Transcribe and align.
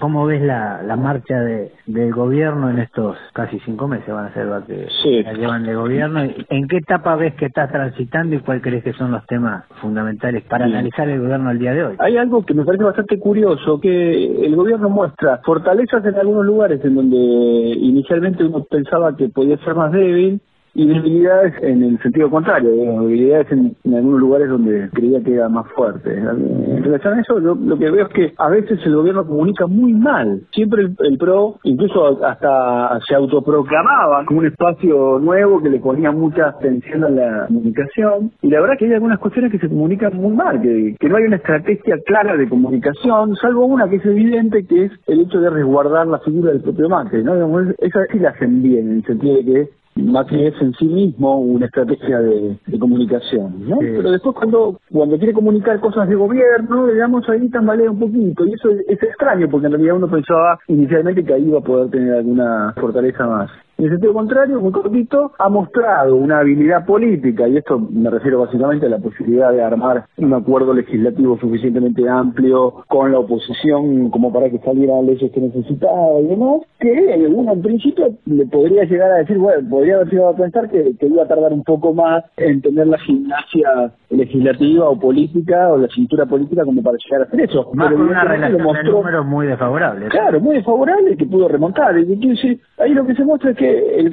¿Cómo 0.00 0.26
ves 0.26 0.42
la, 0.42 0.82
la 0.82 0.96
marcha 0.96 1.40
de, 1.40 1.70
del 1.86 2.12
gobierno 2.12 2.68
en 2.68 2.80
estos 2.80 3.16
casi 3.32 3.60
cinco 3.60 3.86
meses 3.86 4.12
van 4.12 4.26
a 4.26 4.34
ser 4.34 4.46
lo 4.46 4.64
que 4.66 4.88
Sí. 5.04 5.22
la 5.22 5.32
llevan 5.34 5.62
de 5.64 5.76
gobierno? 5.76 6.20
¿En 6.20 6.66
qué 6.66 6.78
etapa 6.78 7.14
ves 7.14 7.34
que 7.34 7.46
estás 7.46 7.70
transitando 7.70 8.34
y 8.34 8.40
cuál 8.40 8.60
crees 8.60 8.82
que 8.82 8.92
son 8.94 9.12
los 9.12 9.24
temas 9.26 9.64
fundamentales 9.80 10.42
para 10.44 10.64
analizar 10.64 11.08
el 11.08 11.20
gobierno 11.20 11.48
al 11.48 11.60
día 11.60 11.74
de 11.74 11.84
hoy? 11.84 11.96
Hay 12.00 12.16
algo 12.16 12.44
que 12.44 12.54
me 12.54 12.64
parece 12.64 12.82
bastante 12.82 13.20
curioso, 13.20 13.80
que 13.80 14.44
el 14.44 14.56
gobierno 14.56 14.90
muestra 14.90 15.40
fortalezas 15.44 16.04
en 16.04 16.16
algunos 16.16 16.44
lugares 16.44 16.84
en 16.84 16.96
donde 16.96 17.16
inicialmente 17.16 18.42
uno 18.44 18.64
pensaba 18.64 19.16
que 19.16 19.28
podía 19.28 19.56
ser 19.58 19.76
más 19.76 19.92
débil 19.92 20.40
y 20.74 20.86
debilidades 20.86 21.54
en 21.62 21.82
el 21.82 21.98
sentido 22.00 22.30
contrario, 22.30 22.70
debilidades 22.70 23.50
en, 23.52 23.76
en 23.84 23.94
algunos 23.94 24.20
lugares 24.20 24.48
donde 24.48 24.90
creía 24.92 25.22
que 25.22 25.34
era 25.34 25.48
más 25.48 25.66
fuerte. 25.68 26.12
En 26.16 26.82
relación 26.82 27.14
a 27.14 27.20
eso, 27.20 27.40
yo 27.40 27.54
lo 27.54 27.78
que 27.78 27.90
veo 27.90 28.06
es 28.06 28.12
que 28.12 28.32
a 28.36 28.48
veces 28.48 28.80
el 28.84 28.96
gobierno 28.96 29.26
comunica 29.26 29.66
muy 29.66 29.92
mal. 29.92 30.42
Siempre 30.52 30.82
el, 30.82 30.96
el 30.98 31.18
PRO, 31.18 31.58
incluso 31.62 32.24
hasta 32.24 32.98
se 33.06 33.14
autoproclamaba 33.14 34.24
como 34.26 34.40
un 34.40 34.46
espacio 34.46 35.18
nuevo 35.20 35.62
que 35.62 35.70
le 35.70 35.78
ponía 35.78 36.10
mucha 36.10 36.48
atención 36.48 37.04
a 37.04 37.08
la 37.10 37.46
comunicación. 37.46 38.32
Y 38.42 38.48
la 38.48 38.60
verdad 38.60 38.74
que 38.78 38.86
hay 38.86 38.94
algunas 38.94 39.18
cuestiones 39.18 39.52
que 39.52 39.58
se 39.58 39.68
comunican 39.68 40.16
muy 40.16 40.34
mal, 40.34 40.60
que, 40.60 40.96
que 40.98 41.08
no 41.08 41.16
hay 41.16 41.24
una 41.24 41.36
estrategia 41.36 41.96
clara 42.04 42.36
de 42.36 42.48
comunicación, 42.48 43.36
salvo 43.36 43.66
una 43.66 43.88
que 43.88 43.96
es 43.96 44.06
evidente, 44.06 44.66
que 44.66 44.86
es 44.86 44.92
el 45.06 45.20
hecho 45.20 45.40
de 45.40 45.50
resguardar 45.50 46.06
la 46.06 46.18
figura 46.18 46.52
del 46.52 46.62
propio 46.62 46.88
Macri. 46.88 47.22
¿no? 47.22 47.34
Digamos, 47.34 47.74
Esa 47.78 48.00
sí 48.10 48.18
la 48.18 48.30
hacen 48.30 48.62
bien, 48.62 48.90
en 48.90 48.96
el 48.96 49.04
sentido 49.04 49.36
de 49.36 49.44
que 49.44 49.83
Macri 49.96 50.46
es 50.46 50.54
en 50.60 50.72
sí 50.74 50.86
mismo 50.86 51.38
una 51.38 51.66
estrategia 51.66 52.20
de, 52.20 52.58
de 52.66 52.78
comunicación, 52.78 53.68
¿no? 53.68 53.78
Sí. 53.78 53.86
Pero 53.96 54.10
después 54.10 54.34
cuando 54.36 54.80
cuando 54.90 55.16
quiere 55.18 55.32
comunicar 55.32 55.80
cosas 55.80 56.08
de 56.08 56.14
gobierno, 56.14 56.86
digamos, 56.88 57.28
ahí 57.28 57.48
tambalea 57.48 57.90
un 57.90 57.98
poquito. 57.98 58.46
Y 58.46 58.54
eso 58.54 58.70
es, 58.70 58.80
es 58.88 59.02
extraño, 59.02 59.48
porque 59.48 59.66
en 59.66 59.72
realidad 59.72 59.96
uno 59.96 60.08
pensaba 60.08 60.58
inicialmente 60.68 61.24
que 61.24 61.34
ahí 61.34 61.46
iba 61.46 61.58
a 61.58 61.62
poder 61.62 61.90
tener 61.90 62.14
alguna 62.14 62.74
fortaleza 62.76 63.26
más. 63.26 63.50
En 63.76 63.86
el 63.86 63.90
sentido 63.90 64.12
contrario, 64.12 64.60
muy 64.60 64.70
cortito, 64.70 65.32
ha 65.36 65.48
mostrado 65.48 66.14
una 66.14 66.38
habilidad 66.38 66.86
política, 66.86 67.48
y 67.48 67.56
esto 67.56 67.78
me 67.78 68.08
refiero 68.08 68.40
básicamente 68.40 68.86
a 68.86 68.88
la 68.88 68.98
posibilidad 68.98 69.52
de 69.52 69.62
armar 69.62 70.04
un 70.16 70.32
acuerdo 70.32 70.72
legislativo 70.72 71.38
suficientemente 71.38 72.08
amplio 72.08 72.84
con 72.88 73.10
la 73.10 73.18
oposición 73.18 74.10
como 74.10 74.32
para 74.32 74.48
que 74.48 74.58
salieran 74.60 75.06
leyes 75.06 75.30
que 75.32 75.40
necesitaba 75.40 76.20
y 76.20 76.26
demás, 76.26 76.60
que 76.78 77.28
uno 77.34 77.52
en 77.52 77.62
principio 77.62 78.14
le 78.26 78.46
podría 78.46 78.84
llegar 78.84 79.10
a 79.10 79.16
decir, 79.16 79.38
bueno, 79.38 79.68
podría 79.68 79.96
haber 79.96 80.08
llegado 80.08 80.30
a 80.30 80.36
pensar 80.36 80.70
que, 80.70 80.96
que 80.96 81.06
iba 81.06 81.24
a 81.24 81.28
tardar 81.28 81.52
un 81.52 81.64
poco 81.64 81.92
más 81.92 82.24
en 82.36 82.62
tener 82.62 82.86
la 82.86 82.98
gimnasia 82.98 83.92
legislativa 84.10 84.88
o 84.88 84.98
política 84.98 85.72
o 85.72 85.78
la 85.78 85.88
cintura 85.88 86.26
política 86.26 86.64
como 86.64 86.82
para 86.82 86.96
llegar 86.98 87.22
a 87.22 87.24
hacer 87.24 87.40
eso. 87.40 87.70
Más 87.74 87.88
Pero 87.88 87.98
con 87.98 88.08
una 88.08 88.24
relación 88.24 88.72
de 88.72 88.84
números 88.84 89.26
muy 89.26 89.46
desfavorable. 89.46 90.08
Claro, 90.08 90.40
muy 90.40 90.56
desfavorable 90.56 91.16
que 91.16 91.26
pudo 91.26 91.48
remontar. 91.48 91.98
Y 91.98 92.60
ahí 92.78 92.94
lo 92.94 93.06
que 93.06 93.14
se 93.14 93.24
muestra 93.24 93.50
es 93.50 93.56
que 93.56 93.63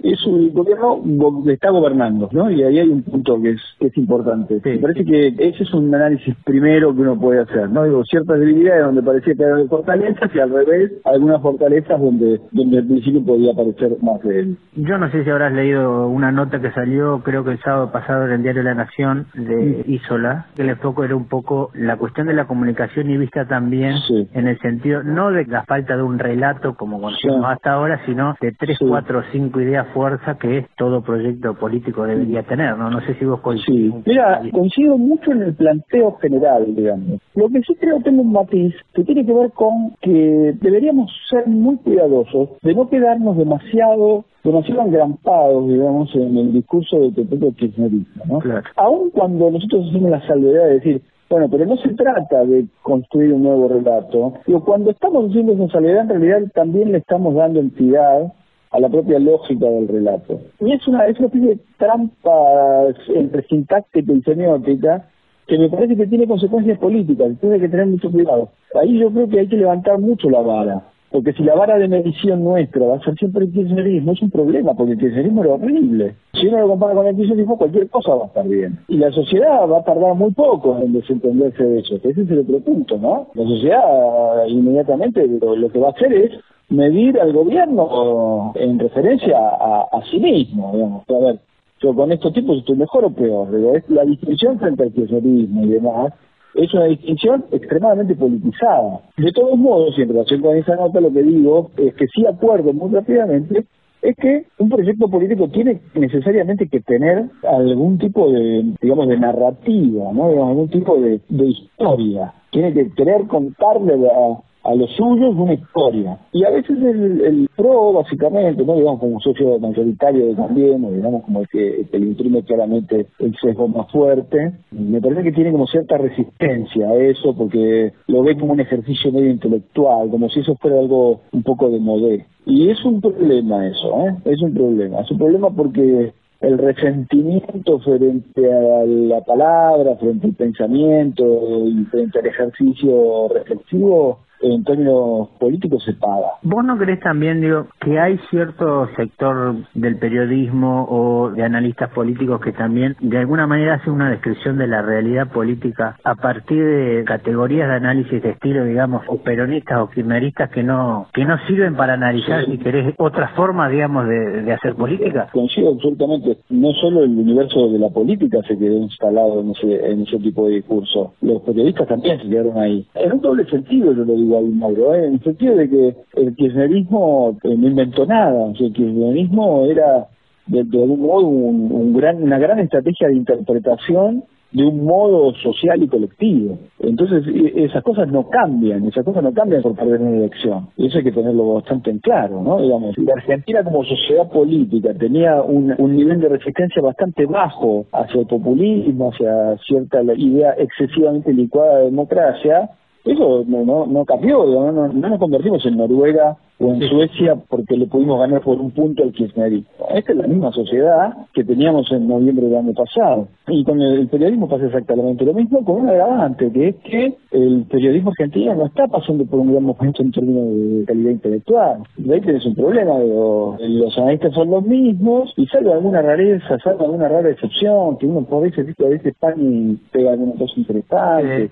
es 0.03 0.25
un 0.25 0.53
gobierno 0.53 0.99
go- 1.03 1.43
que 1.43 1.53
está 1.53 1.69
gobernando, 1.71 2.29
¿no? 2.31 2.49
Y 2.49 2.63
ahí 2.63 2.79
hay 2.79 2.89
un 2.89 3.03
punto 3.03 3.41
que 3.41 3.51
es, 3.51 3.61
que 3.79 3.87
es 3.87 3.97
importante. 3.97 4.59
Sí. 4.63 4.69
Me 4.69 4.79
parece 4.79 5.05
que 5.05 5.27
ese 5.27 5.63
es 5.63 5.73
un 5.73 5.93
análisis 5.93 6.35
primero 6.45 6.93
que 6.93 7.01
uno 7.01 7.19
puede 7.19 7.41
hacer, 7.41 7.69
¿no? 7.69 7.83
Digo, 7.83 8.03
ciertas 8.05 8.39
debilidades 8.39 8.85
donde 8.85 9.03
parecía 9.03 9.35
que 9.35 9.45
había 9.45 9.65
fortalezas 9.67 10.29
y 10.33 10.39
al 10.39 10.49
revés, 10.51 10.91
algunas 11.05 11.41
fortalezas 11.41 11.99
donde, 11.99 12.39
donde 12.51 12.77
al 12.79 12.85
principio 12.87 13.23
podía 13.25 13.53
parecer 13.53 13.97
más 14.01 14.21
de 14.23 14.39
él. 14.39 14.57
Yo 14.75 14.97
no 14.97 15.09
sé 15.11 15.23
si 15.23 15.29
habrás 15.29 15.53
leído 15.53 16.07
una 16.07 16.31
nota 16.31 16.61
que 16.61 16.71
salió, 16.71 17.21
creo 17.23 17.43
que 17.43 17.51
el 17.51 17.59
sábado 17.59 17.91
pasado 17.91 18.25
en 18.25 18.31
el 18.31 18.43
diario 18.43 18.63
La 18.63 18.75
Nación 18.75 19.27
de 19.33 19.83
Isola, 19.87 20.47
que 20.55 20.61
el 20.63 20.75
foco 20.77 21.03
era 21.03 21.15
un 21.15 21.27
poco 21.27 21.71
la 21.73 21.97
cuestión 21.97 22.27
de 22.27 22.33
la 22.33 22.45
comunicación 22.45 23.09
y 23.09 23.17
vista 23.17 23.45
también 23.47 23.95
en 24.33 24.47
el 24.47 24.59
sentido 24.59 25.03
no 25.03 25.31
de 25.31 25.45
la 25.45 25.63
falta 25.63 25.95
de 25.95 26.03
un 26.03 26.19
relato 26.19 26.75
como 26.75 26.99
conocemos 27.01 27.45
hasta 27.45 27.73
ahora, 27.73 28.01
sino 28.05 28.35
de 28.41 28.51
tres, 28.53 28.77
cuatro 28.79 29.19
o 29.19 29.23
cinco 29.41 29.59
ideas 29.61 29.87
fuerza 29.93 30.37
que 30.37 30.67
todo 30.77 31.01
proyecto 31.01 31.53
político 31.55 32.03
debería 32.03 32.43
tener, 32.43 32.77
¿no? 32.77 32.89
No 32.89 33.01
sé 33.01 33.15
si 33.15 33.25
vos 33.25 33.39
Sí, 33.39 33.43
coincidís. 33.43 33.93
mira, 34.05 34.41
coincido 34.51 34.97
mucho 34.97 35.31
en 35.31 35.41
el 35.41 35.53
planteo 35.55 36.13
general, 36.17 36.75
digamos. 36.75 37.19
Lo 37.35 37.49
que 37.49 37.61
sí 37.61 37.75
creo 37.75 37.99
tengo 38.01 38.21
un 38.21 38.31
matiz 38.31 38.73
que 38.93 39.03
tiene 39.03 39.25
que 39.25 39.33
ver 39.33 39.51
con 39.51 39.91
que 40.01 40.53
deberíamos 40.61 41.11
ser 41.29 41.47
muy 41.47 41.77
cuidadosos 41.77 42.49
de 42.61 42.75
no 42.75 42.87
quedarnos 42.89 43.37
demasiado 43.37 44.25
demasiado 44.43 44.81
engrampados, 44.81 45.67
digamos, 45.69 46.15
en 46.15 46.35
el 46.35 46.53
discurso 46.53 46.97
del 46.99 47.27
propio 47.27 47.53
kirchnerismo, 47.53 48.23
¿no? 48.27 48.39
Claro. 48.39 48.63
Aun 48.75 49.11
cuando 49.11 49.51
nosotros 49.51 49.87
hacemos 49.89 50.09
la 50.09 50.25
salvedad 50.25 50.65
de 50.65 50.73
decir, 50.73 51.01
bueno, 51.29 51.47
pero 51.49 51.65
no 51.65 51.77
se 51.77 51.89
trata 51.93 52.43
de 52.45 52.65
construir 52.81 53.33
un 53.33 53.43
nuevo 53.43 53.67
relato. 53.67 54.33
Digo, 54.47 54.65
cuando 54.65 54.89
estamos 54.91 55.29
haciendo 55.29 55.53
esa 55.53 55.67
salvedad, 55.73 56.01
en 56.01 56.09
realidad 56.09 56.51
también 56.55 56.91
le 56.91 56.97
estamos 56.97 57.35
dando 57.35 57.59
entidad 57.59 58.33
a 58.71 58.79
la 58.79 58.89
propia 58.89 59.19
lógica 59.19 59.65
del 59.65 59.87
relato. 59.87 60.39
Y 60.59 60.71
es 60.71 60.87
una, 60.87 61.05
es 61.05 61.17
una 61.19 61.27
especie 61.27 61.49
de 61.49 61.59
trampa 61.77 62.87
entre 63.13 63.43
sintáctica 63.43 64.13
y 64.13 64.21
semiótica 64.21 65.07
que 65.47 65.57
me 65.57 65.69
parece 65.69 65.97
que 65.97 66.07
tiene 66.07 66.27
consecuencias 66.27 66.79
políticas, 66.79 67.31
hay 67.43 67.59
que 67.59 67.69
tener 67.69 67.87
mucho 67.87 68.09
cuidado. 68.09 68.49
Ahí 68.73 68.97
yo 68.97 69.11
creo 69.11 69.27
que 69.27 69.39
hay 69.41 69.47
que 69.47 69.57
levantar 69.57 69.99
mucho 69.99 70.29
la 70.29 70.39
vara, 70.39 70.81
porque 71.11 71.33
si 71.33 71.43
la 71.43 71.55
vara 71.55 71.77
de 71.77 71.89
medición 71.89 72.43
nuestra 72.43 72.85
va 72.85 72.95
a 72.95 73.03
ser 73.03 73.15
siempre 73.15 73.45
el 73.45 73.51
kirchnerismo, 73.51 74.13
es 74.13 74.21
un 74.21 74.31
problema, 74.31 74.73
porque 74.73 74.93
el 74.93 74.99
kirchnerismo 74.99 75.43
era 75.43 75.55
horrible. 75.55 76.15
Si 76.33 76.47
uno 76.47 76.59
lo 76.59 76.67
compara 76.69 76.95
con 76.95 77.05
el 77.05 77.15
kirchnerismo, 77.17 77.57
cualquier 77.57 77.89
cosa 77.89 78.15
va 78.15 78.23
a 78.23 78.27
estar 78.27 78.47
bien. 78.47 78.79
Y 78.87 78.97
la 78.97 79.11
sociedad 79.11 79.67
va 79.69 79.79
a 79.79 79.83
tardar 79.83 80.15
muy 80.15 80.31
poco 80.31 80.79
en 80.81 80.93
desentenderse 80.93 81.63
de 81.63 81.79
eso, 81.79 81.95
ese 81.95 82.09
es 82.09 82.29
el 82.29 82.39
otro 82.39 82.59
punto, 82.61 82.97
¿no? 82.97 83.27
La 83.33 83.43
sociedad 83.43 84.45
inmediatamente 84.47 85.27
lo, 85.27 85.55
lo 85.57 85.69
que 85.69 85.79
va 85.79 85.89
a 85.89 85.91
hacer 85.91 86.13
es 86.13 86.31
medir 86.69 87.19
al 87.19 87.33
gobierno 87.33 88.53
en 88.55 88.79
referencia 88.79 89.37
a, 89.37 89.87
a 89.91 90.01
sí 90.09 90.17
mismo, 90.17 90.71
digamos. 90.73 91.03
A 91.09 91.25
ver, 91.25 91.39
yo 91.81 91.93
con 91.93 92.11
estos 92.13 92.31
tipos 92.31 92.57
estoy 92.57 92.77
mejor 92.77 93.03
o 93.03 93.09
peor. 93.09 93.53
Digo, 93.53 93.75
es 93.75 93.89
la 93.89 94.05
distinción 94.05 94.59
frente 94.59 94.83
al 94.83 94.93
kirchnerismo 94.93 95.65
y 95.65 95.67
demás 95.67 96.13
es 96.55 96.73
una 96.73 96.85
distinción 96.85 97.45
extremadamente 97.51 98.15
politizada. 98.15 99.01
De 99.17 99.31
todos 99.31 99.57
modos, 99.57 99.97
y 99.97 100.01
en 100.01 100.09
relación 100.09 100.41
con 100.41 100.57
esa 100.57 100.75
nota, 100.75 100.99
lo 100.99 101.11
que 101.11 101.23
digo 101.23 101.71
es 101.77 101.93
que 101.95 102.07
sí 102.07 102.25
acuerdo 102.25 102.73
muy 102.73 102.93
rápidamente 102.93 103.65
es 104.01 104.15
que 104.15 104.45
un 104.57 104.69
proyecto 104.69 105.07
político 105.09 105.47
tiene 105.49 105.79
necesariamente 105.93 106.67
que 106.67 106.79
tener 106.81 107.25
algún 107.47 107.99
tipo 107.99 108.31
de, 108.31 108.73
digamos, 108.81 109.07
de 109.07 109.17
narrativa, 109.17 110.11
¿no? 110.11 110.47
Algún 110.47 110.69
tipo 110.69 110.99
de, 110.99 111.21
de 111.29 111.45
historia. 111.45 112.33
Tiene 112.49 112.73
que 112.73 112.89
querer 112.91 113.27
contarle 113.27 113.93
a, 114.09 114.41
a 114.63 114.75
los 114.75 114.91
suyos 114.91 115.35
una 115.35 115.53
historia. 115.53 116.17
Y 116.31 116.43
a 116.43 116.51
veces 116.51 116.77
el, 116.77 117.21
el 117.21 117.49
PRO, 117.55 117.93
básicamente, 117.93 118.63
no 118.63 118.75
digamos 118.75 118.99
como 118.99 119.19
socio 119.19 119.59
mayoritario 119.59 120.35
también, 120.35 120.83
o 120.85 120.91
digamos 120.91 121.23
como 121.23 121.41
el 121.41 121.47
que, 121.47 121.85
que 121.91 121.99
le 121.99 122.07
imprime 122.07 122.43
claramente 122.43 123.07
el 123.19 123.35
sesgo 123.41 123.67
más 123.67 123.91
fuerte, 123.91 124.53
me 124.71 125.01
parece 125.01 125.23
que 125.23 125.31
tiene 125.31 125.51
como 125.51 125.67
cierta 125.67 125.97
resistencia 125.97 126.89
a 126.89 126.95
eso, 126.95 127.35
porque 127.35 127.93
lo 128.07 128.23
ve 128.23 128.37
como 128.37 128.53
un 128.53 128.59
ejercicio 128.59 129.11
medio 129.11 129.31
intelectual, 129.31 130.09
como 130.09 130.29
si 130.29 130.41
eso 130.41 130.55
fuera 130.55 130.79
algo 130.79 131.21
un 131.31 131.43
poco 131.43 131.69
de 131.69 131.79
modé. 131.79 132.25
Y 132.45 132.69
es 132.69 132.83
un 132.85 133.01
problema 133.01 133.67
eso, 133.67 134.07
¿eh? 134.07 134.15
Es 134.25 134.41
un 134.41 134.53
problema. 134.53 135.01
Es 135.01 135.11
un 135.11 135.17
problema 135.17 135.49
porque 135.51 136.13
el 136.41 136.57
resentimiento 136.57 137.79
frente 137.79 138.51
a 138.51 138.83
la 138.83 139.21
palabra, 139.21 139.95
frente 139.97 140.27
al 140.27 140.33
pensamiento 140.33 141.23
y 141.67 141.85
frente 141.85 142.19
al 142.19 142.25
ejercicio 142.25 143.27
reflexivo, 143.29 144.19
en 144.41 144.63
términos 144.63 145.29
políticos 145.39 145.83
se 145.83 145.93
paga. 145.93 146.27
¿Vos 146.43 146.63
no 146.63 146.77
crees 146.77 146.99
también, 146.99 147.41
digo, 147.41 147.67
que 147.79 147.99
hay 147.99 148.17
cierto 148.29 148.87
sector 148.95 149.55
del 149.73 149.97
periodismo 149.97 150.87
o 150.89 151.29
de 151.31 151.43
analistas 151.43 151.89
políticos 151.91 152.41
que 152.41 152.51
también 152.51 152.95
de 153.01 153.17
alguna 153.19 153.47
manera 153.47 153.75
hace 153.75 153.89
una 153.89 154.09
descripción 154.09 154.57
de 154.57 154.67
la 154.67 154.81
realidad 154.81 155.27
política 155.31 155.97
a 156.03 156.15
partir 156.15 156.63
de 156.63 157.03
categorías 157.05 157.67
de 157.69 157.75
análisis 157.75 158.21
de 158.21 158.29
estilo, 158.31 158.65
digamos, 158.65 159.03
o 159.07 159.17
peronistas 159.17 159.79
o 159.79 159.89
kirchneristas 159.89 160.49
que 160.49 160.63
no 160.63 161.07
que 161.13 161.25
no 161.25 161.37
sirven 161.47 161.75
para 161.75 161.93
analizar, 161.93 162.45
Sí. 162.45 162.51
si 162.51 162.57
querés, 162.57 162.93
otra 162.97 163.29
forma, 163.29 163.69
digamos, 163.69 164.07
de, 164.07 164.41
de 164.43 164.53
hacer 164.53 164.75
política? 164.75 165.27
Coincido 165.31 165.71
absolutamente. 165.73 166.37
No 166.49 166.71
solo 166.73 167.03
el 167.03 167.11
universo 167.11 167.69
de 167.69 167.79
la 167.79 167.89
política 167.89 168.39
se 168.47 168.57
quedó 168.57 168.77
instalado 168.77 169.41
en 169.41 169.51
ese, 169.51 169.91
en 169.91 170.01
ese 170.01 170.17
tipo 170.19 170.47
de 170.47 170.55
discurso. 170.55 171.13
Los 171.21 171.41
periodistas 171.43 171.87
también 171.87 172.19
se 172.19 172.27
quedaron 172.29 172.57
ahí. 172.57 172.87
En 172.95 173.11
un 173.13 173.21
doble 173.21 173.45
sentido, 173.45 173.93
yo 173.93 174.03
lo 174.05 174.13
digo. 174.13 174.30
¿Eh? 174.39 175.05
en 175.05 175.13
el 175.13 175.23
sentido 175.23 175.55
de 175.55 175.69
que 175.69 175.95
el 176.15 176.35
kirchnerismo 176.35 177.37
eh, 177.43 177.55
no 177.55 177.67
inventó 177.67 178.05
nada, 178.05 178.47
el 178.47 178.73
kirchnerismo 178.73 179.65
era 179.65 180.07
de, 180.47 180.59
algún 180.59 181.01
modo 181.01 181.27
un, 181.27 181.93
gran, 181.93 182.21
una 182.21 182.37
gran 182.37 182.59
estrategia 182.59 183.07
de 183.07 183.15
interpretación 183.15 184.23
de 184.51 184.65
un 184.65 184.83
modo 184.83 185.33
social 185.35 185.81
y 185.81 185.87
colectivo. 185.87 186.57
Entonces, 186.79 187.23
esas 187.55 187.81
cosas 187.83 188.09
no 188.09 188.27
cambian, 188.27 188.85
esas 188.85 189.05
cosas 189.05 189.23
no 189.23 189.33
cambian 189.33 189.61
por 189.61 189.75
perder 189.75 190.01
una 190.01 190.17
elección. 190.17 190.67
Y 190.75 190.87
eso 190.87 190.97
hay 190.97 191.05
que 191.05 191.13
tenerlo 191.13 191.53
bastante 191.53 191.89
en 191.89 191.99
claro, 191.99 192.43
¿no? 192.43 192.61
Digamos, 192.61 192.97
la 192.97 193.13
Argentina 193.13 193.63
como 193.63 193.85
sociedad 193.85 194.29
política 194.29 194.93
tenía 194.93 195.41
un, 195.41 195.73
un 195.77 195.95
nivel 195.95 196.19
de 196.19 196.27
resistencia 196.27 196.81
bastante 196.81 197.25
bajo 197.25 197.85
hacia 197.93 198.19
el 198.19 198.27
populismo, 198.27 199.11
hacia 199.13 199.57
cierta 199.65 200.01
idea 200.17 200.53
excesivamente 200.57 201.31
licuada 201.31 201.77
de 201.77 201.85
democracia, 201.85 202.71
eso 203.03 203.43
no, 203.47 203.65
no, 203.65 203.87
no 203.87 204.05
cambió, 204.05 204.45
no, 204.45 204.71
no, 204.71 205.09
nos 205.09 205.19
convertimos 205.19 205.65
en 205.65 205.77
Noruega 205.77 206.37
o 206.59 206.73
en 206.73 206.81
Suecia 206.87 207.35
porque 207.49 207.75
le 207.75 207.87
pudimos 207.87 208.19
ganar 208.19 208.41
por 208.41 208.59
un 208.59 208.69
punto 208.69 209.01
al 209.01 209.11
kirchnerismo. 209.11 209.87
Esta 209.95 210.11
es 210.11 210.17
la 210.19 210.27
misma 210.27 210.51
sociedad 210.51 211.13
que 211.33 211.43
teníamos 211.43 211.91
en 211.91 212.07
noviembre 212.07 212.45
del 212.45 212.57
año 212.57 212.73
pasado. 212.73 213.27
Y 213.47 213.63
con 213.63 213.81
el, 213.81 214.07
periodismo 214.07 214.47
pasa 214.47 214.67
exactamente 214.67 215.25
lo 215.25 215.33
mismo, 215.33 215.65
con 215.65 215.81
un 215.81 215.89
agravante, 215.89 216.51
que 216.51 216.67
es 216.67 216.75
que 216.75 217.17
el 217.31 217.65
periodismo 217.67 218.11
argentino 218.11 218.53
no 218.53 218.67
está 218.67 218.87
pasando 218.87 219.25
por 219.25 219.39
un 219.39 219.51
gran 219.51 219.63
momento 219.63 220.03
en 220.03 220.11
términos 220.11 220.45
de 220.53 220.85
calidad 220.85 221.11
intelectual. 221.11 221.83
De 221.97 222.13
ahí 222.13 222.21
tenés 222.21 222.45
un 222.45 222.53
problema, 222.53 222.99
los 222.99 223.97
analistas 223.97 224.33
son 224.35 224.51
los 224.51 224.63
mismos, 224.63 225.33
y 225.37 225.47
salvo 225.47 225.73
alguna 225.73 226.03
rareza, 226.03 226.59
salvo 226.63 226.85
alguna 226.85 227.07
rara 227.07 227.31
excepción, 227.31 227.97
que 227.97 228.05
uno 228.05 228.21
por 228.25 228.43
veces, 228.43 228.67
a 228.79 228.89
veces 228.89 229.15
pan 229.19 229.33
y 229.39 229.75
pega 229.91 230.11
alguna 230.11 230.33
cosa 230.33 230.53
interesante 230.55 231.49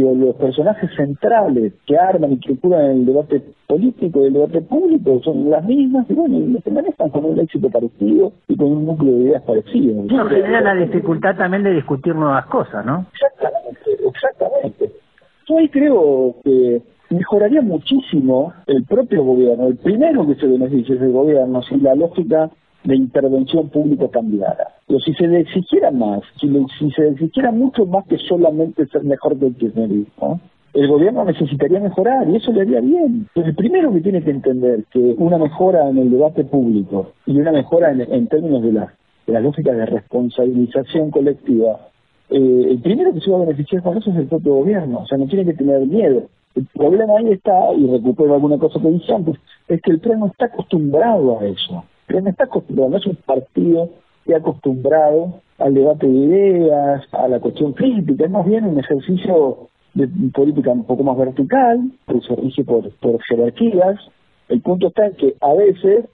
los 0.00 0.34
personajes 0.36 0.90
centrales 0.96 1.72
que 1.86 1.96
arman 1.96 2.32
y 2.32 2.38
que 2.38 2.56
curan 2.58 2.90
el 2.90 3.06
debate 3.06 3.42
político 3.66 4.20
y 4.20 4.26
el 4.26 4.32
debate 4.34 4.60
público 4.62 5.20
son 5.24 5.50
las 5.50 5.64
mismas 5.64 6.06
y 6.08 6.14
bueno, 6.14 6.38
y 6.38 6.60
se 6.62 6.70
manejan 6.70 7.10
con 7.10 7.24
un 7.24 7.38
éxito 7.38 7.68
parecido 7.70 8.32
y 8.48 8.56
con 8.56 8.68
un 8.68 8.86
núcleo 8.86 9.14
de 9.14 9.22
ideas 9.24 9.42
parecido. 9.42 10.04
Eso 10.04 10.26
genera 10.26 10.60
la 10.60 10.74
dificultad 10.74 11.36
también 11.36 11.62
de 11.62 11.72
discutir 11.72 12.14
nuevas 12.14 12.46
cosas, 12.46 12.84
¿no? 12.84 13.06
Exactamente, 13.12 14.08
exactamente. 14.08 14.92
Yo 15.48 15.58
ahí 15.58 15.68
creo 15.68 16.36
que 16.44 16.82
mejoraría 17.10 17.62
muchísimo 17.62 18.52
el 18.66 18.84
propio 18.84 19.24
gobierno. 19.24 19.68
El 19.68 19.76
primero 19.76 20.26
que 20.26 20.34
se 20.34 20.46
beneficia 20.46 20.94
es 20.94 21.02
el 21.02 21.12
gobierno 21.12 21.62
si 21.62 21.76
la 21.76 21.94
lógica 21.94 22.50
de 22.86 22.96
intervención 22.96 23.68
pública 23.68 24.08
cambiara. 24.08 24.68
Pero 24.86 25.00
si 25.00 25.12
se 25.14 25.26
le 25.26 25.40
exigiera 25.40 25.90
más, 25.90 26.22
si, 26.40 26.48
se 26.92 27.02
le 27.02 27.08
exigiera 27.10 27.50
mucho 27.50 27.84
más 27.84 28.06
que 28.06 28.16
solamente 28.18 28.86
ser 28.86 29.02
mejor 29.02 29.38
que 29.38 29.46
el 29.46 29.56
kirchnerismo, 29.56 30.40
el 30.72 30.88
gobierno 30.88 31.24
necesitaría 31.24 31.80
mejorar 31.80 32.28
y 32.28 32.36
eso 32.36 32.52
le 32.52 32.60
haría 32.60 32.80
bien. 32.80 33.28
Pero 33.34 33.48
el 33.48 33.56
primero 33.56 33.92
que 33.92 34.00
tiene 34.00 34.22
que 34.22 34.30
entender 34.30 34.84
que 34.92 35.16
una 35.18 35.38
mejora 35.38 35.88
en 35.88 35.98
el 35.98 36.10
debate 36.10 36.44
público 36.44 37.12
y 37.26 37.38
una 37.38 37.50
mejora 37.50 37.90
en, 37.90 38.26
términos 38.28 38.62
de 38.62 38.72
la, 38.72 38.92
de 39.26 39.32
la 39.32 39.40
lógica 39.40 39.72
de 39.72 39.86
responsabilización 39.86 41.10
colectiva, 41.10 41.88
eh, 42.30 42.66
el 42.70 42.80
primero 42.82 43.12
que 43.12 43.20
se 43.20 43.30
va 43.30 43.38
a 43.38 43.46
beneficiar 43.46 43.82
con 43.82 43.98
eso 43.98 44.10
es 44.10 44.16
el 44.16 44.26
propio 44.26 44.54
gobierno. 44.54 45.00
O 45.00 45.06
sea, 45.06 45.18
no 45.18 45.26
tiene 45.26 45.44
que 45.44 45.54
tener 45.54 45.80
miedo. 45.86 46.28
El 46.54 46.66
problema 46.66 47.18
ahí 47.18 47.32
está, 47.32 47.72
y 47.76 47.86
recupero 47.86 48.34
alguna 48.34 48.58
cosa 48.58 48.80
que 48.80 48.88
dije 48.88 49.12
antes, 49.12 49.34
es 49.68 49.82
que 49.82 49.90
el 49.90 50.00
PRE 50.00 50.16
no 50.16 50.26
está 50.26 50.46
acostumbrado 50.46 51.40
a 51.40 51.46
eso 51.46 51.84
no 52.08 52.30
está 52.30 52.44
acostumbrado, 52.44 52.96
es 52.96 53.06
un 53.06 53.16
partido 53.16 53.90
que 54.24 54.34
ha 54.34 54.38
acostumbrado 54.38 55.40
al 55.58 55.74
debate 55.74 56.06
de 56.06 56.12
ideas, 56.12 57.02
a 57.12 57.28
la 57.28 57.40
cuestión 57.40 57.72
crítica, 57.72 58.24
es 58.24 58.30
más 58.30 58.46
bien 58.46 58.64
un 58.64 58.78
ejercicio 58.78 59.68
de 59.94 60.08
política 60.32 60.72
un 60.72 60.84
poco 60.84 61.02
más 61.02 61.16
vertical, 61.16 61.90
que 62.06 62.20
se 62.20 62.36
rige 62.36 62.64
por, 62.64 62.90
jerarquías. 63.28 63.98
El 64.48 64.60
punto 64.60 64.88
está 64.88 65.06
en 65.06 65.14
que 65.14 65.34
a 65.40 65.54
veces, 65.54 66.04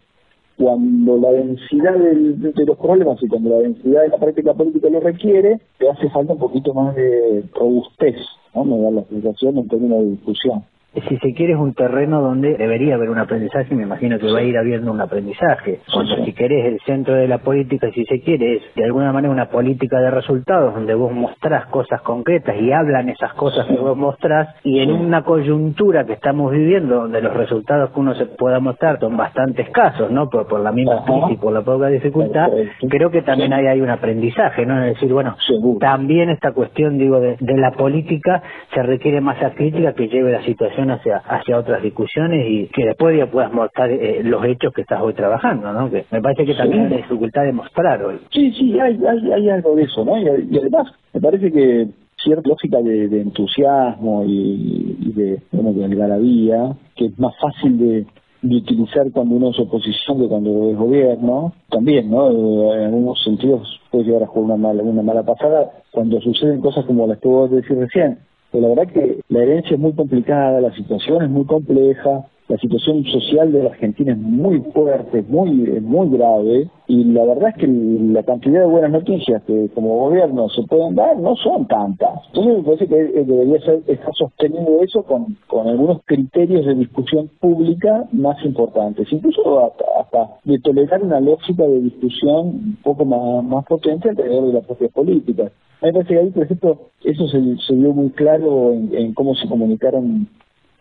cuando 0.56 1.18
la 1.18 1.32
densidad 1.32 1.98
de 1.98 2.64
los 2.64 2.78
problemas 2.78 3.20
y 3.22 3.28
cuando 3.28 3.50
la 3.50 3.58
densidad 3.58 4.02
de 4.02 4.08
la 4.08 4.18
práctica 4.18 4.54
política 4.54 4.88
lo 4.88 5.00
requiere, 5.00 5.60
te 5.78 5.90
hace 5.90 6.08
falta 6.10 6.34
un 6.34 6.38
poquito 6.38 6.72
más 6.72 6.94
de 6.94 7.44
robustez, 7.54 8.16
¿no? 8.54 8.64
Me 8.64 8.80
da 8.80 8.90
la 8.90 9.04
sensación 9.04 9.58
en 9.58 9.68
términos 9.68 9.98
de 9.98 10.10
discusión 10.10 10.64
si 10.94 11.16
se 11.18 11.32
quiere, 11.34 11.54
es 11.54 11.58
un 11.58 11.74
terreno 11.74 12.20
donde 12.20 12.56
debería 12.56 12.94
haber 12.94 13.10
un 13.10 13.18
aprendizaje, 13.18 13.74
me 13.74 13.84
imagino 13.84 14.18
que 14.18 14.30
va 14.30 14.40
a 14.40 14.42
ir 14.42 14.56
habiendo 14.58 14.92
un 14.92 15.00
aprendizaje. 15.00 15.80
Cuando 15.92 16.16
si 16.24 16.32
querés 16.32 16.66
el 16.66 16.80
centro 16.86 17.14
de 17.14 17.28
la 17.28 17.38
política, 17.38 17.90
si 17.94 18.04
se 18.04 18.20
quiere, 18.20 18.56
es 18.56 18.62
de 18.74 18.84
alguna 18.84 19.12
manera 19.12 19.32
una 19.32 19.48
política 19.48 20.00
de 20.00 20.10
resultados, 20.10 20.74
donde 20.74 20.94
vos 20.94 21.12
mostrás 21.12 21.66
cosas 21.66 22.02
concretas 22.02 22.56
y 22.60 22.72
hablan 22.72 23.08
esas 23.08 23.32
cosas 23.34 23.66
que 23.66 23.76
vos 23.76 23.96
mostrás, 23.96 24.48
y 24.64 24.80
en 24.80 24.90
una 24.90 25.22
coyuntura 25.22 26.04
que 26.04 26.14
estamos 26.14 26.52
viviendo, 26.52 26.96
donde 26.96 27.22
los 27.22 27.34
resultados 27.34 27.90
que 27.90 28.00
uno 28.00 28.14
se 28.14 28.26
pueda 28.26 28.60
mostrar 28.60 28.98
son 29.00 29.16
bastante 29.16 29.62
escasos, 29.62 30.10
¿no? 30.10 30.28
Por, 30.28 30.46
por 30.46 30.60
la 30.60 30.72
misma 30.72 31.04
crisis 31.04 31.32
y 31.32 31.36
por 31.36 31.52
la 31.52 31.62
poca 31.62 31.88
dificultad, 31.88 32.50
creo 32.88 33.10
que 33.10 33.22
también 33.22 33.52
hay, 33.52 33.66
hay 33.66 33.80
un 33.80 33.90
aprendizaje, 33.90 34.66
¿no? 34.66 34.82
Es 34.82 34.94
decir, 34.94 35.12
bueno, 35.12 35.36
también 35.80 36.30
esta 36.30 36.52
cuestión, 36.52 36.98
digo, 36.98 37.20
de, 37.20 37.36
de 37.40 37.56
la 37.56 37.72
política 37.72 38.42
se 38.74 38.82
requiere 38.82 39.20
más 39.20 39.38
crítica 39.54 39.92
que 39.94 40.08
lleve 40.08 40.30
la 40.30 40.42
situación 40.42 40.81
hacia, 40.90 41.18
hacia 41.18 41.58
otras 41.58 41.82
discusiones 41.82 42.46
y 42.48 42.66
que 42.68 42.86
después 42.86 43.16
ya 43.16 43.30
puedas 43.30 43.52
mostrar 43.52 43.90
eh, 43.90 44.22
los 44.24 44.44
hechos 44.44 44.72
que 44.72 44.82
estás 44.82 45.00
hoy 45.00 45.14
trabajando, 45.14 45.72
¿no? 45.72 45.90
Que 45.90 46.04
me 46.10 46.20
parece 46.20 46.44
que 46.44 46.54
también 46.54 46.86
hay 46.86 46.98
dificultad 46.98 47.44
de 47.44 47.52
mostrar 47.52 48.02
hoy. 48.04 48.18
Sí, 48.30 48.52
sí, 48.52 48.78
hay, 48.78 48.98
hay, 49.04 49.32
hay 49.32 49.50
algo 49.50 49.74
de 49.76 49.84
eso, 49.84 50.04
¿no? 50.04 50.18
Y, 50.18 50.26
además, 50.28 50.92
me 51.12 51.20
parece 51.20 51.52
que 51.52 51.88
cierta 52.22 52.48
lógica 52.48 52.80
de, 52.82 53.20
entusiasmo 53.20 54.24
y, 54.26 55.12
de, 55.14 55.42
bueno, 55.50 55.72
de 55.72 55.84
algarabía, 55.84 56.76
que 56.96 57.06
es 57.06 57.18
más 57.18 57.34
fácil 57.40 57.78
de, 57.78 58.06
utilizar 58.44 59.10
cuando 59.12 59.36
uno 59.36 59.50
es 59.50 59.60
oposición 59.60 60.18
que 60.18 60.28
cuando 60.28 60.70
es 60.70 60.76
gobierno, 60.76 61.52
también, 61.70 62.10
¿no? 62.10 62.74
En 62.74 62.86
algunos 62.86 63.22
sentidos 63.22 63.80
puede 63.90 64.04
llegar 64.04 64.24
a 64.24 64.26
jugar 64.26 64.44
una 64.44 64.56
mala, 64.56 64.82
una 64.82 65.02
mala 65.02 65.22
pasada 65.22 65.70
cuando 65.92 66.20
suceden 66.20 66.60
cosas 66.60 66.84
como 66.86 67.06
las 67.06 67.18
que 67.18 67.28
vos 67.28 67.50
decís 67.52 67.76
recién, 67.76 68.18
pero 68.52 68.68
la 68.68 68.74
verdad 68.74 68.92
que 68.92 69.20
la 69.28 69.42
herencia 69.42 69.74
es 69.74 69.80
muy 69.80 69.94
complicada, 69.94 70.60
la 70.60 70.74
situación 70.76 71.24
es 71.24 71.30
muy 71.30 71.46
compleja, 71.46 72.26
la 72.52 72.58
situación 72.58 73.02
social 73.04 73.50
de 73.50 73.62
la 73.62 73.70
Argentina 73.70 74.12
es 74.12 74.18
muy 74.18 74.60
fuerte, 74.74 75.24
muy, 75.26 75.50
muy 75.80 76.10
grave, 76.10 76.68
y 76.86 77.04
la 77.04 77.24
verdad 77.24 77.48
es 77.48 77.56
que 77.56 77.66
la 77.66 78.22
cantidad 78.24 78.60
de 78.60 78.66
buenas 78.66 78.90
noticias 78.90 79.42
que 79.44 79.70
como 79.74 79.96
gobierno 80.00 80.50
se 80.50 80.62
pueden 80.64 80.94
dar 80.94 81.16
no 81.18 81.34
son 81.36 81.66
tantas. 81.66 82.20
Entonces 82.26 82.58
me 82.58 82.62
parece 82.64 82.88
que 82.88 83.00
eh, 83.00 83.24
debería 83.24 83.58
ser, 83.60 83.82
estar 83.86 84.12
sostenido 84.12 84.82
eso 84.82 85.02
con, 85.02 85.34
con 85.46 85.66
algunos 85.66 86.02
criterios 86.04 86.66
de 86.66 86.74
discusión 86.74 87.30
pública 87.40 88.04
más 88.12 88.36
importantes, 88.44 89.10
incluso 89.10 89.72
hasta, 89.96 90.36
de 90.44 90.58
tolerar 90.58 91.02
una 91.02 91.20
lógica 91.20 91.62
de 91.62 91.80
discusión 91.80 92.46
un 92.48 92.78
poco 92.82 93.06
más, 93.06 93.42
más 93.44 93.64
potente 93.64 94.10
alrededor 94.10 94.48
de 94.48 94.52
las 94.52 94.66
propias 94.66 94.92
políticas. 94.92 95.52
Me 95.80 95.90
parece 95.90 96.12
que 96.12 96.20
ahí, 96.20 96.30
por 96.30 96.42
ejemplo, 96.44 96.78
eso 97.02 97.26
se, 97.28 97.40
se 97.66 97.74
vio 97.74 97.94
muy 97.94 98.10
claro 98.10 98.74
en, 98.74 99.14
cómo 99.14 99.34
se 99.34 99.48
comunicaron 99.48 100.28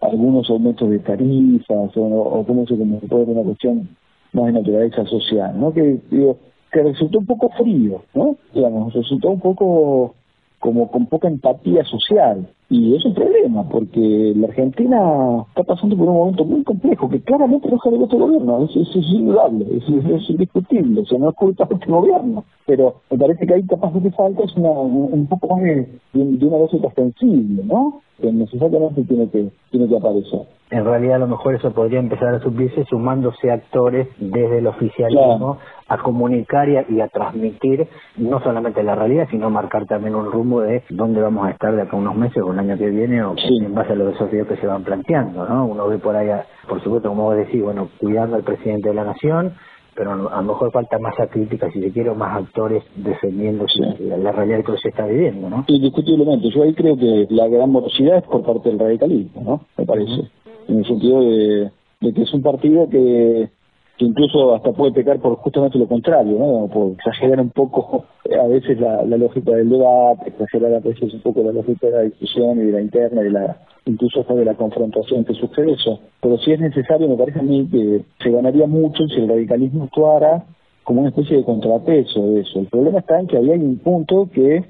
algunos 0.02 0.50
aumentos 0.50 0.90
de 0.90 1.00
tarifas 1.00 1.92
o, 1.96 2.44
cómo 2.46 2.66
se 2.66 2.78
comunicó 2.78 3.18
una 3.18 3.44
cuestión 3.44 3.90
más 4.34 4.46
de 4.48 4.54
naturaleza 4.54 5.06
social, 5.06 5.60
¿no? 5.60 5.74
Que, 5.74 6.00
digo, 6.10 6.38
que 6.72 6.84
resultó 6.84 7.20
un 7.20 7.26
poco 7.26 7.50
frío, 7.50 8.02
¿no? 8.14 8.38
Digamos, 8.54 8.94
resultó 8.94 9.30
un 9.30 9.40
poco 9.40 10.16
como 10.60 10.90
con 10.90 11.08
poca 11.08 11.28
empatía 11.28 11.84
social. 11.84 12.48
Y 12.74 12.96
es 12.96 13.04
un 13.04 13.14
problema, 13.14 13.68
porque 13.68 14.32
la 14.34 14.48
Argentina 14.48 15.44
está 15.50 15.62
pasando 15.62 15.98
por 15.98 16.08
un 16.08 16.16
momento 16.16 16.46
muy 16.46 16.64
complejo, 16.64 17.10
que 17.10 17.20
claramente 17.20 17.68
no 17.68 17.76
es 17.76 18.00
de 18.00 18.06
este 18.06 18.18
gobierno, 18.18 18.64
es, 18.64 18.74
es, 18.78 18.96
indudable, 19.12 19.66
es, 19.76 20.30
indiscutible, 20.30 21.02
o 21.02 21.06
sea, 21.06 21.20
no 21.20 21.32
es 21.32 21.36
culpa 21.36 21.66
de 21.66 21.76
este 21.76 21.92
gobierno. 21.92 22.46
Pero 22.66 23.02
me 23.12 23.18
parece 23.18 23.46
que 23.46 23.56
ahí 23.56 23.64
capaz 23.64 23.94
de 23.94 24.04
que 24.04 24.12
falta 24.12 24.44
es 24.46 24.56
una, 24.56 24.70
un, 24.70 25.28
poco 25.28 25.50
más 25.50 25.62
de, 25.64 26.00
de, 26.14 26.46
una 26.46 26.60
lógica 26.60 26.90
sensible, 26.96 27.62
¿no? 27.66 28.00
Que 28.22 28.32
necesariamente 28.32 29.04
tiene 29.04 29.28
que, 29.28 29.52
tiene 29.70 29.90
que 29.90 29.98
aparecer 29.98 30.48
en 30.72 30.86
realidad 30.86 31.18
a 31.18 31.20
lo 31.20 31.28
mejor 31.28 31.56
eso 31.56 31.72
podría 31.72 32.00
empezar 32.00 32.34
a 32.34 32.40
suplirse 32.40 32.86
sumándose 32.86 33.52
actores 33.52 34.08
desde 34.20 34.60
el 34.60 34.68
oficialismo 34.68 35.58
a 35.90 35.98
comunicar 35.98 36.70
y 36.70 37.02
a, 37.02 37.08
transmitir 37.10 37.90
no 38.16 38.42
solamente 38.42 38.82
la 38.82 38.96
realidad, 38.96 39.28
sino 39.30 39.50
marcar 39.50 39.86
también 39.86 40.16
un 40.16 40.32
rumbo 40.32 40.62
de 40.62 40.84
dónde 40.90 41.22
vamos 41.22 41.46
a 41.46 41.52
estar 41.52 41.76
de 41.76 41.82
acá 41.82 41.98
unos 41.98 42.16
meses 42.16 42.42
o 42.42 42.52
el 42.52 42.60
año 42.62 42.78
que 42.78 42.90
viene 42.90 43.24
o 43.24 43.36
en 43.38 43.74
base 43.74 43.94
a 43.94 43.96
los 43.96 44.14
desafíos 44.14 44.48
que 44.48 44.58
se 44.58 44.68
van 44.68 44.84
planteando, 44.84 45.48
¿no? 45.48 45.66
Uno 45.66 45.88
ve 45.88 45.98
por 45.98 46.16
ahí, 46.16 46.30
por 46.68 46.82
supuesto, 46.82 47.10
como 47.10 47.24
vos 47.24 47.38
decís, 47.38 47.62
bueno, 47.62 47.90
cuidando 48.00 48.36
al 48.36 48.44
presidente 48.44 48.90
de 48.90 48.96
la 48.96 49.04
nación, 49.04 49.54
pero 49.96 50.12
a 50.12 50.42
lo 50.42 50.44
mejor 50.44 50.72
falta 50.72 50.98
más 51.00 51.16
crítica, 51.30 51.70
si 51.72 51.82
se 51.82 51.92
quiere, 51.92 52.10
o 52.10 52.16
más 52.16 52.38
actores 52.38 52.84
defendiendo 52.96 53.66
la, 54.00 54.32
realidad 54.32 54.64
que 54.64 54.78
se 54.78 54.90
está 54.90 55.06
viviendo, 55.06 55.50
¿no? 55.50 55.66
Indiscutiblemente, 55.68 56.50
yo 56.50 56.64
ahí 56.64 56.74
creo 56.74 56.96
que 56.96 57.28
la 57.30 57.48
gran 57.48 57.70
morosidad 57.70 58.18
es 58.18 58.24
por 58.24 58.44
parte 58.44 58.70
del 58.70 58.80
radicalismo, 58.80 59.42
¿no? 59.44 59.62
Me 59.78 59.86
parece 59.86 60.30
en 60.68 60.80
el 60.80 60.86
sentido 60.86 61.22
de, 61.22 61.72
que 62.00 62.22
es 62.22 62.34
un 62.34 62.42
partido 62.42 62.90
que, 62.90 63.50
que 63.98 64.06
incluso 64.06 64.56
hasta 64.56 64.72
puede 64.72 64.94
pecar 64.94 65.20
por 65.20 65.36
justamente 65.38 65.78
lo 65.78 65.88
contrario, 65.88 66.38
¿no? 66.38 66.68
por 66.68 66.94
exagerar 66.94 67.40
un 67.40 67.50
poco 67.50 68.06
a 68.26 68.48
veces 68.48 68.80
la, 68.80 69.04
lógica 69.04 69.52
del 69.52 69.70
debate, 69.70 70.30
exagerar 70.30 70.74
a 70.74 70.80
veces 70.80 71.14
un 71.14 71.22
poco 71.22 71.44
la 71.44 71.52
lógica 71.52 71.88
de 71.88 71.94
la 71.94 72.02
discusión 72.02 72.60
y 72.60 72.66
de 72.66 72.72
la 72.72 72.82
interna 72.82 73.22
y 73.22 73.26
de 73.26 73.32
la 73.32 73.58
incluso 73.86 74.22
hasta 74.22 74.36
de 74.36 74.46
la 74.46 74.54
confrontación 74.54 75.26
que 75.26 75.34
sucede 75.34 75.74
eso. 75.74 76.00
Pero 76.22 76.38
si 76.38 76.52
es 76.52 76.60
necesario, 76.60 77.08
me 77.08 77.18
parece 77.18 77.40
a 77.40 77.44
mí 77.44 77.68
que 77.72 78.04
se 78.22 78.30
ganaría 78.30 78.68
mucho 78.68 79.08
si 79.08 79.16
el 79.16 79.30
radicalismo 79.30 79.86
actuara 79.86 80.44
como 80.84 81.02
una 81.02 81.10
especie 81.10 81.38
de 81.38 81.44
contrapeso 81.44 82.22
de 82.28 82.42
eso. 82.42 82.60
El 82.60 82.68
problema 82.68 83.00
está 83.00 83.20
en 83.20 83.28
que 83.28 83.38
había 83.38 83.54
un 83.54 83.78
punto 83.78 84.30
que, 84.32 84.64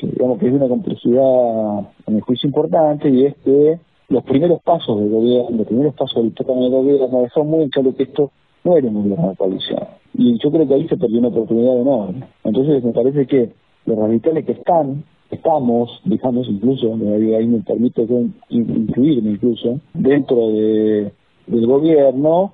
digamos 0.00 0.38
que 0.38 0.48
es 0.48 0.52
una 0.52 0.68
complejidad 0.68 1.78
en 2.06 2.16
el 2.16 2.20
juicio 2.22 2.48
importante 2.48 3.08
y 3.08 3.26
es 3.26 3.34
que 3.44 3.78
los 4.08 4.22
primeros 4.24 4.62
pasos 4.62 4.98
del 5.00 5.10
gobierno, 5.10 5.56
los 5.56 5.66
primeros 5.66 5.94
pasos 5.94 6.22
del 6.22 6.32
plan 6.32 6.60
de 6.60 6.68
gobierno 6.68 7.22
dejaron 7.22 7.50
muy 7.50 7.68
claro 7.70 7.94
que 7.96 8.04
esto 8.04 8.30
un 8.66 8.94
gobierno 8.94 9.30
de 9.30 9.36
coalición. 9.36 9.80
Y 10.14 10.38
yo 10.42 10.50
creo 10.50 10.66
que 10.66 10.74
ahí 10.74 10.88
se 10.88 10.96
perdió 10.96 11.18
una 11.18 11.28
oportunidad 11.28 11.80
enorme. 11.80 12.26
Entonces 12.44 12.82
me 12.82 12.92
parece 12.92 13.26
que 13.26 13.50
los 13.86 13.98
radicales 13.98 14.44
que 14.44 14.52
están, 14.52 15.04
estamos, 15.30 16.00
digamos 16.04 16.48
incluso, 16.48 16.92
ahí 16.92 17.46
me 17.46 17.60
permite 17.60 18.06
incluirme 18.48 19.30
incluso, 19.32 19.80
dentro 19.94 20.48
de, 20.48 21.12
del 21.46 21.66
gobierno, 21.66 22.52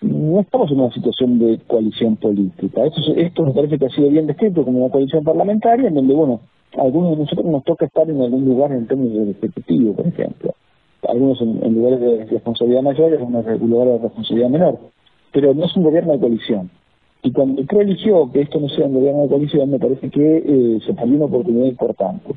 no 0.00 0.40
estamos 0.40 0.70
en 0.70 0.80
una 0.80 0.92
situación 0.92 1.38
de 1.38 1.58
coalición 1.66 2.16
política. 2.16 2.84
Esto, 2.84 3.00
esto 3.16 3.44
me 3.44 3.52
parece 3.52 3.78
que 3.78 3.86
ha 3.86 3.90
sido 3.90 4.08
bien 4.10 4.26
descrito 4.26 4.64
como 4.64 4.80
una 4.80 4.92
coalición 4.92 5.22
parlamentaria, 5.22 5.88
en 5.88 5.94
donde, 5.94 6.14
bueno, 6.14 6.40
algunos 6.78 7.12
de 7.12 7.16
nosotros 7.18 7.46
nos 7.46 7.64
toca 7.64 7.86
estar 7.86 8.08
en 8.08 8.20
algún 8.20 8.44
lugar 8.44 8.72
en 8.72 8.86
términos 8.86 9.26
de 9.26 9.30
ejecutivo, 9.32 9.94
por 9.94 10.06
ejemplo. 10.06 10.54
Algunos 11.08 11.40
en, 11.40 11.74
lugares 11.74 12.00
de 12.00 12.24
responsabilidad 12.26 12.82
mayor 12.82 13.10
y 13.10 13.16
algunos 13.16 13.46
en 13.46 13.68
lugares 13.68 13.94
de 13.94 13.98
responsabilidad 14.08 14.50
menor. 14.50 14.78
Pero 15.32 15.54
no 15.54 15.64
es 15.64 15.76
un 15.76 15.84
gobierno 15.84 16.12
de 16.12 16.20
coalición. 16.20 16.70
Y 17.22 17.32
cuando 17.32 17.64
PRO 17.64 17.80
eligió 17.80 18.30
que 18.32 18.42
esto 18.42 18.58
no 18.60 18.68
sea 18.68 18.86
un 18.86 18.94
gobierno 18.94 19.22
de 19.22 19.28
coalición, 19.28 19.70
me 19.70 19.78
parece 19.78 20.10
que 20.10 20.36
eh, 20.38 20.80
se 20.84 20.92
perdió 20.92 21.16
una 21.16 21.26
oportunidad 21.26 21.66
importante. 21.66 22.34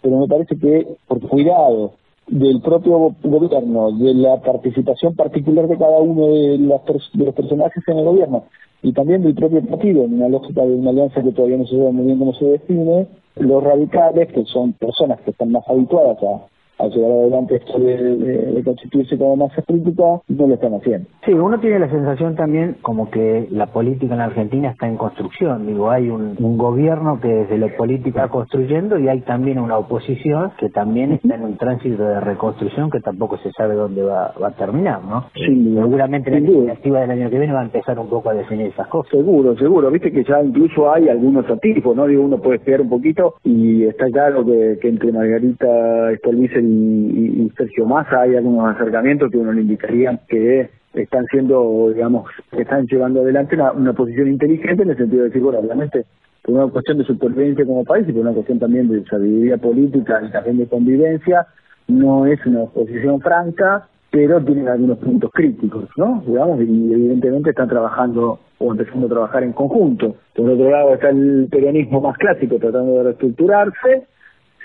Pero 0.00 0.18
me 0.18 0.26
parece 0.26 0.56
que, 0.58 0.86
por 1.06 1.20
cuidado 1.20 1.92
del 2.26 2.60
propio 2.60 3.14
gobierno, 3.22 3.92
de 3.92 4.14
la 4.14 4.40
participación 4.40 5.14
particular 5.14 5.68
de 5.68 5.78
cada 5.78 5.98
uno 6.00 6.28
de, 6.28 6.58
de 6.58 7.24
los 7.24 7.34
personajes 7.34 7.84
en 7.86 7.98
el 7.98 8.04
gobierno 8.04 8.44
y 8.82 8.92
también 8.92 9.22
del 9.22 9.34
propio 9.34 9.62
partido, 9.62 10.04
en 10.04 10.14
una 10.14 10.28
lógica 10.28 10.62
de 10.62 10.74
una 10.74 10.90
alianza 10.90 11.22
que 11.22 11.32
todavía 11.32 11.56
no 11.56 11.66
se 11.66 11.76
sabe 11.76 11.92
muy 11.92 12.06
bien 12.06 12.18
cómo 12.18 12.34
se 12.34 12.44
define, 12.44 13.06
los 13.36 13.62
radicales, 13.62 14.32
que 14.32 14.44
son 14.44 14.72
personas 14.74 15.20
que 15.20 15.30
están 15.30 15.52
más 15.52 15.64
habituadas 15.68 16.18
a 16.22 16.46
a 16.78 16.88
llevar 16.88 17.10
adelante 17.10 17.56
esto 17.56 17.78
de, 17.78 18.62
constituirse 18.64 19.16
como 19.16 19.36
masa 19.36 19.62
crítica, 19.62 20.20
no 20.28 20.46
lo 20.46 20.54
están 20.54 20.74
haciendo. 20.74 21.08
Sí, 21.24 21.32
uno 21.32 21.58
tiene 21.58 21.78
la 21.78 21.90
sensación 21.90 22.34
también 22.34 22.76
como 22.82 23.10
que 23.10 23.48
la 23.50 23.66
política 23.66 24.14
en 24.14 24.20
Argentina 24.20 24.70
está 24.70 24.88
en 24.88 24.96
construcción. 24.96 25.66
Digo, 25.66 25.90
hay 25.90 26.10
un, 26.10 26.36
gobierno 26.56 27.20
que 27.20 27.28
desde 27.28 27.58
la 27.58 27.68
política 27.76 28.24
está 28.24 28.28
construyendo 28.28 28.98
y 28.98 29.08
hay 29.08 29.20
también 29.20 29.58
una 29.58 29.78
oposición 29.78 30.52
que 30.58 30.68
también 30.68 31.12
está 31.12 31.34
en 31.34 31.42
un 31.42 31.56
tránsito 31.56 32.02
de 32.02 32.20
reconstrucción 32.20 32.90
que 32.90 33.00
tampoco 33.00 33.36
se 33.38 33.50
sabe 33.52 33.74
dónde 33.74 34.02
va, 34.02 34.32
a 34.42 34.50
terminar, 34.52 35.04
¿no? 35.04 35.26
Sí, 35.34 35.74
Seguramente 35.74 36.30
la 36.30 36.38
iniciativa 36.38 37.00
del 37.00 37.10
año 37.10 37.30
que 37.30 37.38
viene 37.38 37.52
va 37.52 37.60
a 37.60 37.64
empezar 37.64 37.98
un 37.98 38.08
poco 38.08 38.30
a 38.30 38.34
definir 38.34 38.66
esas 38.66 38.86
cosas. 38.88 39.10
Seguro, 39.10 39.56
seguro. 39.56 39.90
Viste 39.90 40.10
que 40.10 40.24
ya 40.24 40.42
incluso 40.42 40.90
hay 40.90 41.08
algunos 41.08 41.48
atisbos, 41.50 41.96
¿no? 41.96 42.06
Digo, 42.06 42.22
uno 42.22 42.38
puede 42.38 42.56
esperar 42.56 42.82
un 42.82 42.88
poquito 42.88 43.34
y 43.44 43.84
está 43.84 44.06
claro 44.06 44.44
que, 44.44 44.78
que 44.80 44.88
entre 44.88 45.12
Margarita 45.12 46.14
Stolbizer 46.18 46.65
y, 46.66 47.52
Sergio 47.56 47.86
Massa 47.86 48.22
hay 48.22 48.36
algunos 48.36 48.74
acercamientos 48.74 49.30
que 49.30 49.38
uno 49.38 49.52
le 49.52 49.62
indicaría 49.62 50.18
que 50.28 50.68
están 50.94 51.26
siendo, 51.26 51.90
digamos, 51.92 52.30
están 52.52 52.86
llevando 52.86 53.20
adelante 53.20 53.56
una, 53.56 53.92
posición 53.92 54.28
inteligente 54.28 54.82
en 54.82 54.90
el 54.90 54.96
sentido 54.96 55.22
de 55.22 55.28
decir, 55.28 55.42
bueno, 55.42 55.58
obviamente, 55.60 56.04
por 56.42 56.54
una 56.54 56.66
cuestión 56.68 56.98
de 56.98 57.04
supervivencia 57.04 57.64
como 57.64 57.84
país 57.84 58.06
y 58.08 58.12
por 58.12 58.22
una 58.22 58.32
cuestión 58.32 58.58
también 58.58 58.88
de 58.88 59.04
sabiduría 59.04 59.58
política 59.58 60.22
y 60.26 60.30
también 60.30 60.58
de 60.58 60.66
convivencia, 60.66 61.46
no 61.88 62.26
es 62.26 62.44
una 62.46 62.64
posición 62.66 63.20
franca, 63.20 63.88
pero 64.10 64.42
tienen 64.42 64.68
algunos 64.68 64.98
puntos 64.98 65.30
críticos, 65.32 65.88
¿no? 65.96 66.22
Digamos, 66.26 66.60
y 66.60 66.92
evidentemente 66.92 67.50
están 67.50 67.68
trabajando 67.68 68.40
o 68.58 68.72
empezando 68.72 69.06
a 69.06 69.10
trabajar 69.10 69.42
en 69.42 69.52
conjunto. 69.52 70.16
Por 70.34 70.48
otro 70.48 70.70
lado 70.70 70.94
está 70.94 71.10
el 71.10 71.48
peronismo 71.50 72.00
más 72.00 72.16
clásico 72.16 72.56
tratando 72.58 72.94
de 72.94 73.02
reestructurarse, 73.04 74.06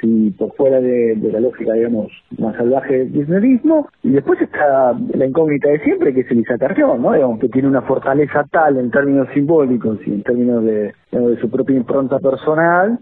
y 0.02 0.32
por 0.32 0.54
fuera 0.56 0.82
de, 0.82 1.16
la 1.32 1.40
lógica, 1.40 1.74
digamos, 1.74 2.12
más 2.38 2.56
salvaje 2.56 2.98
del 2.98 3.12
kirchnerismo. 3.12 3.90
Y 4.04 4.12
después 4.12 4.42
está 4.42 4.94
la 5.14 5.26
incógnita 5.26 5.70
de 5.70 5.80
siempre, 5.80 6.14
que 6.14 6.22
es 6.22 6.32
Elisa 6.32 6.58
Carrión, 6.58 7.02
¿no? 7.02 7.14
Digamos, 7.14 7.40
que 7.40 7.50
tiene 7.50 7.68
una 7.68 7.82
fortaleza 7.82 8.46
tal 8.52 8.78
en 8.78 8.92
términos 8.92 9.28
simbólicos 9.34 10.00
y 10.06 10.12
en 10.12 10.24
términos 10.24 10.64
de, 10.64 10.94
su 11.40 11.50
propia 11.50 11.78
impronta 11.78 12.20
personal, 12.20 13.00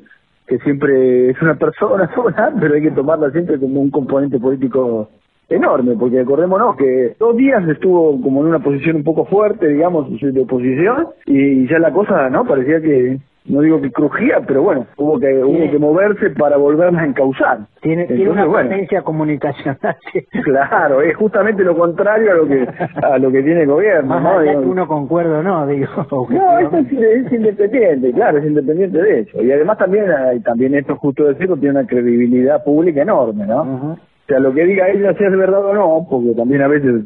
que 0.48 0.60
siempre 0.60 1.30
es 1.30 1.42
una 1.42 1.56
persona 1.56 2.10
pero 2.60 2.74
hay 2.74 2.82
que 2.82 2.92
tomarla 2.92 3.32
siempre 3.32 3.60
como 3.60 3.82
un 3.82 3.92
componente 3.92 4.40
político 4.40 5.10
enorme, 5.48 5.96
porque 6.00 6.20
acordémonos 6.20 6.76
que 6.76 7.16
dos 7.20 7.36
días 7.36 7.68
estuvo 7.68 8.22
como 8.22 8.42
en 8.42 8.48
una 8.48 8.60
posición 8.60 8.98
un 8.98 9.04
poco 9.04 9.26
fuerte, 9.26 9.68
digamos, 9.68 10.08
de 10.22 10.42
oposición, 10.42 11.08
y 11.26 11.68
ya 11.68 11.80
la 11.80 11.92
cosa, 11.92 12.30
¿no? 12.30 12.46
Parecía 12.46 12.80
que 12.82 13.20
no 13.50 13.62
digo 13.62 13.82
que 13.82 13.92
crujía, 13.92 14.42
pero 14.48 14.62
bueno, 14.62 14.86
hubo 14.98 15.20
que 15.20 15.44
hubo 15.44 15.72
que 15.72 15.80
moverse 15.80 16.30
para 16.32 16.58
volverla 16.58 17.02
a 17.02 17.06
encauzar. 17.06 17.60
Tiene, 17.82 18.06
tiene 18.06 18.30
una 18.30 18.46
potencia 18.46 19.02
comunicacional. 19.02 19.98
claro, 20.44 21.02
es 21.02 21.16
justamente 21.16 21.64
lo 21.64 21.76
contrario 21.78 22.32
a 22.32 22.36
lo 22.36 22.48
que 22.48 22.68
a 23.02 23.18
lo 23.18 23.32
que 23.32 23.42
tiene 23.44 23.62
el 23.62 23.68
gobierno. 23.68 24.20
¿no? 24.20 24.62
uno 24.62 24.88
concuerda 24.88 25.42
no, 25.42 25.68
digo. 25.68 25.90
No, 26.30 26.60
esto 26.60 26.78
es, 26.78 27.32
independiente, 27.32 28.12
claro, 28.12 28.38
es 28.38 28.46
independiente 28.46 29.02
de 29.02 29.20
eso. 29.22 29.42
Y 29.42 29.52
además 29.52 29.78
también, 29.78 30.06
también 30.44 30.76
esto 30.76 30.96
justo 30.96 31.26
decirlo, 31.26 31.58
tiene 31.58 31.80
una 31.80 31.88
credibilidad 31.88 32.64
pública 32.64 33.02
enorme, 33.02 33.46
¿no? 33.46 33.62
O 33.62 33.98
sea, 34.28 34.40
lo 34.40 34.54
que 34.54 34.64
diga 34.66 34.90
ella, 34.90 35.14
si 35.16 35.24
es 35.24 35.38
verdad 35.38 35.66
o 35.66 35.74
no, 35.74 36.08
porque 36.10 36.34
también 36.36 36.62
a 36.62 36.68
veces 36.68 37.04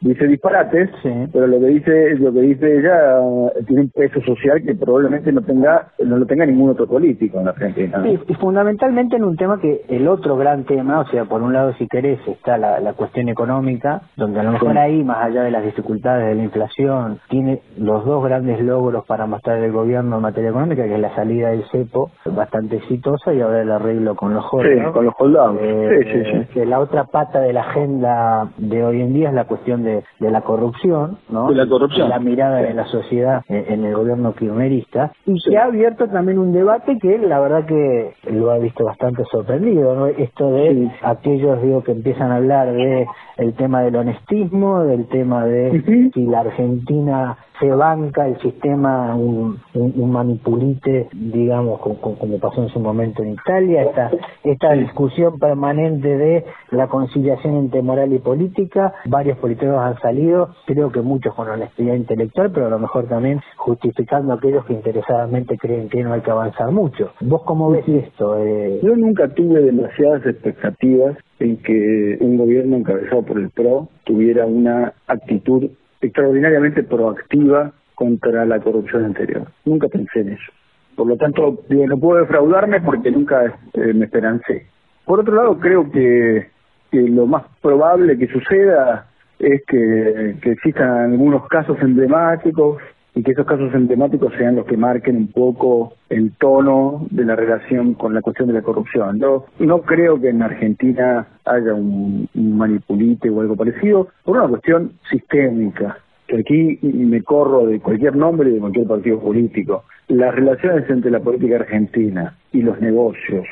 dice 0.00 0.26
disparates, 0.26 0.90
pero 1.32 1.46
lo 1.46 1.60
que 1.60 1.66
dice 1.66 2.16
lo 2.18 2.32
que 2.32 2.40
dice 2.40 2.78
ella 2.78 3.20
eh, 3.56 3.64
tiene 3.66 3.82
un 3.82 3.90
peso 3.90 4.20
social 4.22 4.62
que 4.62 4.74
probablemente 4.74 5.32
no 5.32 5.42
tenga 5.42 5.88
no 6.04 6.18
lo 6.18 6.26
tenga 6.26 6.46
ningún 6.46 6.70
otro 6.70 6.86
político 6.86 7.38
en 7.38 7.46
la 7.46 7.50
Argentina. 7.50 8.02
Sí, 8.02 8.18
y 8.28 8.34
fundamentalmente 8.34 9.16
en 9.16 9.24
un 9.24 9.36
tema 9.36 9.60
que 9.60 9.82
el 9.88 10.08
otro 10.08 10.36
gran 10.36 10.64
tema, 10.64 11.00
o 11.00 11.06
sea, 11.06 11.24
por 11.24 11.42
un 11.42 11.52
lado 11.52 11.72
si 11.74 11.86
querés 11.88 12.20
está 12.26 12.58
la, 12.58 12.80
la 12.80 12.92
cuestión 12.92 13.28
económica, 13.28 14.02
donde 14.16 14.40
a 14.40 14.42
lo 14.42 14.52
mejor 14.52 14.76
ahí, 14.78 15.02
más 15.02 15.18
allá 15.24 15.42
de 15.42 15.50
las 15.50 15.64
dificultades 15.64 16.28
de 16.28 16.34
la 16.34 16.42
inflación, 16.42 17.18
tiene 17.28 17.60
los 17.78 18.04
dos 18.04 18.24
grandes 18.24 18.60
logros 18.60 19.04
para 19.06 19.26
mostrar 19.26 19.58
el 19.58 19.72
gobierno 19.72 20.16
en 20.16 20.22
materia 20.22 20.50
económica, 20.50 20.84
que 20.84 20.94
es 20.94 21.00
la 21.00 21.14
salida 21.14 21.50
del 21.50 21.64
cepo, 21.70 22.10
bastante 22.24 22.76
exitosa, 22.76 23.32
y 23.32 23.40
ahora 23.40 23.62
el 23.62 23.70
arreglo 23.70 24.14
con 24.14 24.34
los 24.34 24.44
jóvenes. 24.44 24.86
Sí, 24.86 24.92
con 24.92 25.04
los. 25.04 25.14
Eh, 25.60 26.46
sí, 26.52 26.64
la 26.64 26.80
otra 26.80 27.04
pata 27.04 27.40
de 27.40 27.52
la 27.52 27.62
agenda 27.62 28.48
de 28.58 28.84
hoy 28.84 29.00
en 29.00 29.12
día 29.12 29.28
es 29.28 29.34
la 29.34 29.44
cuestión 29.44 29.82
de, 29.82 29.85
la 30.20 30.40
corrupción, 30.42 31.18
¿no? 31.28 31.48
De 31.48 31.54
la 31.54 31.66
corrupción. 31.66 32.08
La 32.08 32.18
mirada 32.18 32.56
de 32.56 32.74
la 32.74 32.86
sociedad 32.86 33.42
en, 33.48 33.84
el 33.84 33.94
gobierno 33.94 34.34
kirchnerista 34.34 35.12
y 35.24 35.40
que 35.42 35.58
ha 35.58 35.64
abierto 35.64 36.08
también 36.08 36.38
un 36.38 36.52
debate 36.52 36.98
que 36.98 37.18
la 37.18 37.40
verdad 37.40 37.66
que 37.66 38.14
lo 38.30 38.50
ha 38.50 38.58
visto 38.58 38.84
bastante 38.84 39.24
sorprendido, 39.30 39.94
¿no? 39.94 40.06
Esto 40.06 40.50
de 40.50 40.90
aquellos, 41.02 41.62
digo, 41.62 41.82
que 41.82 41.92
empiezan 41.92 42.30
a 42.32 42.36
hablar 42.36 42.72
de 42.72 43.06
el 43.36 43.54
tema 43.54 43.82
del 43.82 43.96
honestismo, 43.96 44.82
del 44.84 45.06
tema 45.06 45.44
de 45.44 46.10
si 46.14 46.26
la 46.26 46.40
Argentina 46.40 47.36
se 47.60 47.70
banca 47.70 48.26
el 48.26 48.38
sistema 48.40 49.14
un, 49.14 49.58
un, 49.74 50.10
manipulite, 50.10 51.08
digamos, 51.12 51.80
como, 51.80 52.38
pasó 52.38 52.62
en 52.62 52.68
su 52.68 52.80
momento 52.80 53.22
en 53.22 53.32
Italia, 53.32 53.84
esta, 53.84 54.10
esta 54.44 54.72
discusión 54.72 55.38
permanente 55.38 56.16
de 56.16 56.44
la 56.70 56.88
conciliación 56.88 57.56
entre 57.56 57.82
moral 57.82 58.12
y 58.12 58.18
política, 58.18 58.94
varios 59.06 59.38
políticos 59.38 59.76
han 59.78 59.98
salido, 60.00 60.54
creo 60.66 60.90
que 60.90 61.00
muchos 61.00 61.34
con 61.34 61.48
honestidad 61.48 61.94
intelectual, 61.94 62.50
pero 62.52 62.66
a 62.66 62.70
lo 62.70 62.78
mejor 62.78 63.06
también 63.08 63.40
justificando 63.56 64.32
a 64.32 64.36
aquellos 64.36 64.64
que 64.66 64.74
interesadamente 64.74 65.56
creen 65.58 65.88
que 65.88 66.02
no 66.02 66.12
hay 66.12 66.20
que 66.20 66.30
avanzar 66.30 66.70
mucho. 66.70 67.12
¿Vos 67.20 67.42
cómo 67.44 67.70
ves 67.70 67.88
esto? 67.88 68.38
Eh... 68.38 68.80
Yo 68.82 68.96
nunca 68.96 69.28
tuve 69.28 69.60
demasiadas 69.60 70.24
expectativas 70.26 71.16
en 71.38 71.56
que 71.58 72.18
un 72.20 72.36
gobierno 72.36 72.76
encabezado 72.76 73.22
por 73.22 73.38
el 73.38 73.50
PRO 73.50 73.88
tuviera 74.04 74.46
una 74.46 74.94
actitud 75.06 75.70
extraordinariamente 76.06 76.82
proactiva 76.82 77.72
contra 77.94 78.44
la 78.44 78.60
corrupción 78.60 79.04
anterior. 79.04 79.46
Nunca 79.64 79.88
pensé 79.88 80.20
en 80.20 80.30
eso. 80.30 80.52
Por 80.94 81.06
lo 81.06 81.16
tanto, 81.16 81.62
no 81.68 81.98
puedo 81.98 82.20
defraudarme 82.20 82.80
porque 82.80 83.10
nunca 83.10 83.58
eh, 83.74 83.92
me 83.92 84.06
esperancé. 84.06 84.66
Por 85.04 85.20
otro 85.20 85.34
lado, 85.34 85.58
creo 85.58 85.90
que, 85.90 86.48
lo 86.92 87.26
más 87.26 87.44
probable 87.60 88.16
que 88.16 88.26
suceda 88.28 89.06
es 89.38 89.62
que, 89.66 90.36
que 90.40 90.52
existan 90.52 91.12
algunos 91.12 91.46
casos 91.48 91.76
emblemáticos 91.82 92.78
y 93.16 93.22
que 93.22 93.32
esos 93.32 93.46
casos 93.46 93.72
emblemáticos 93.74 94.34
sean 94.36 94.56
los 94.56 94.66
que 94.66 94.76
marquen 94.76 95.16
un 95.16 95.28
poco 95.28 95.94
el 96.10 96.32
tono 96.32 97.06
de 97.10 97.24
la 97.24 97.34
relación 97.34 97.94
con 97.94 98.12
la 98.12 98.20
cuestión 98.20 98.48
de 98.48 98.54
la 98.54 98.60
corrupción. 98.60 99.18
Yo 99.18 99.46
no 99.58 99.80
creo 99.80 100.20
que 100.20 100.28
en 100.28 100.42
Argentina 100.42 101.26
haya 101.46 101.72
un, 101.72 102.28
manipulite 102.34 103.30
o 103.30 103.40
algo 103.40 103.56
parecido 103.56 104.08
por 104.22 104.36
una 104.36 104.48
cuestión 104.48 104.92
sistémica. 105.10 105.98
que 106.26 106.40
aquí 106.40 106.78
me 106.82 107.22
corro 107.22 107.66
de 107.66 107.80
cualquier 107.80 108.16
nombre 108.16 108.50
y 108.50 108.54
de 108.54 108.60
cualquier 108.60 108.86
partido 108.86 109.18
político. 109.18 109.84
Las 110.08 110.34
relaciones 110.34 110.88
entre 110.90 111.10
la 111.10 111.20
política 111.20 111.56
argentina 111.56 112.36
y 112.52 112.60
los 112.60 112.78
negocios, 112.80 113.46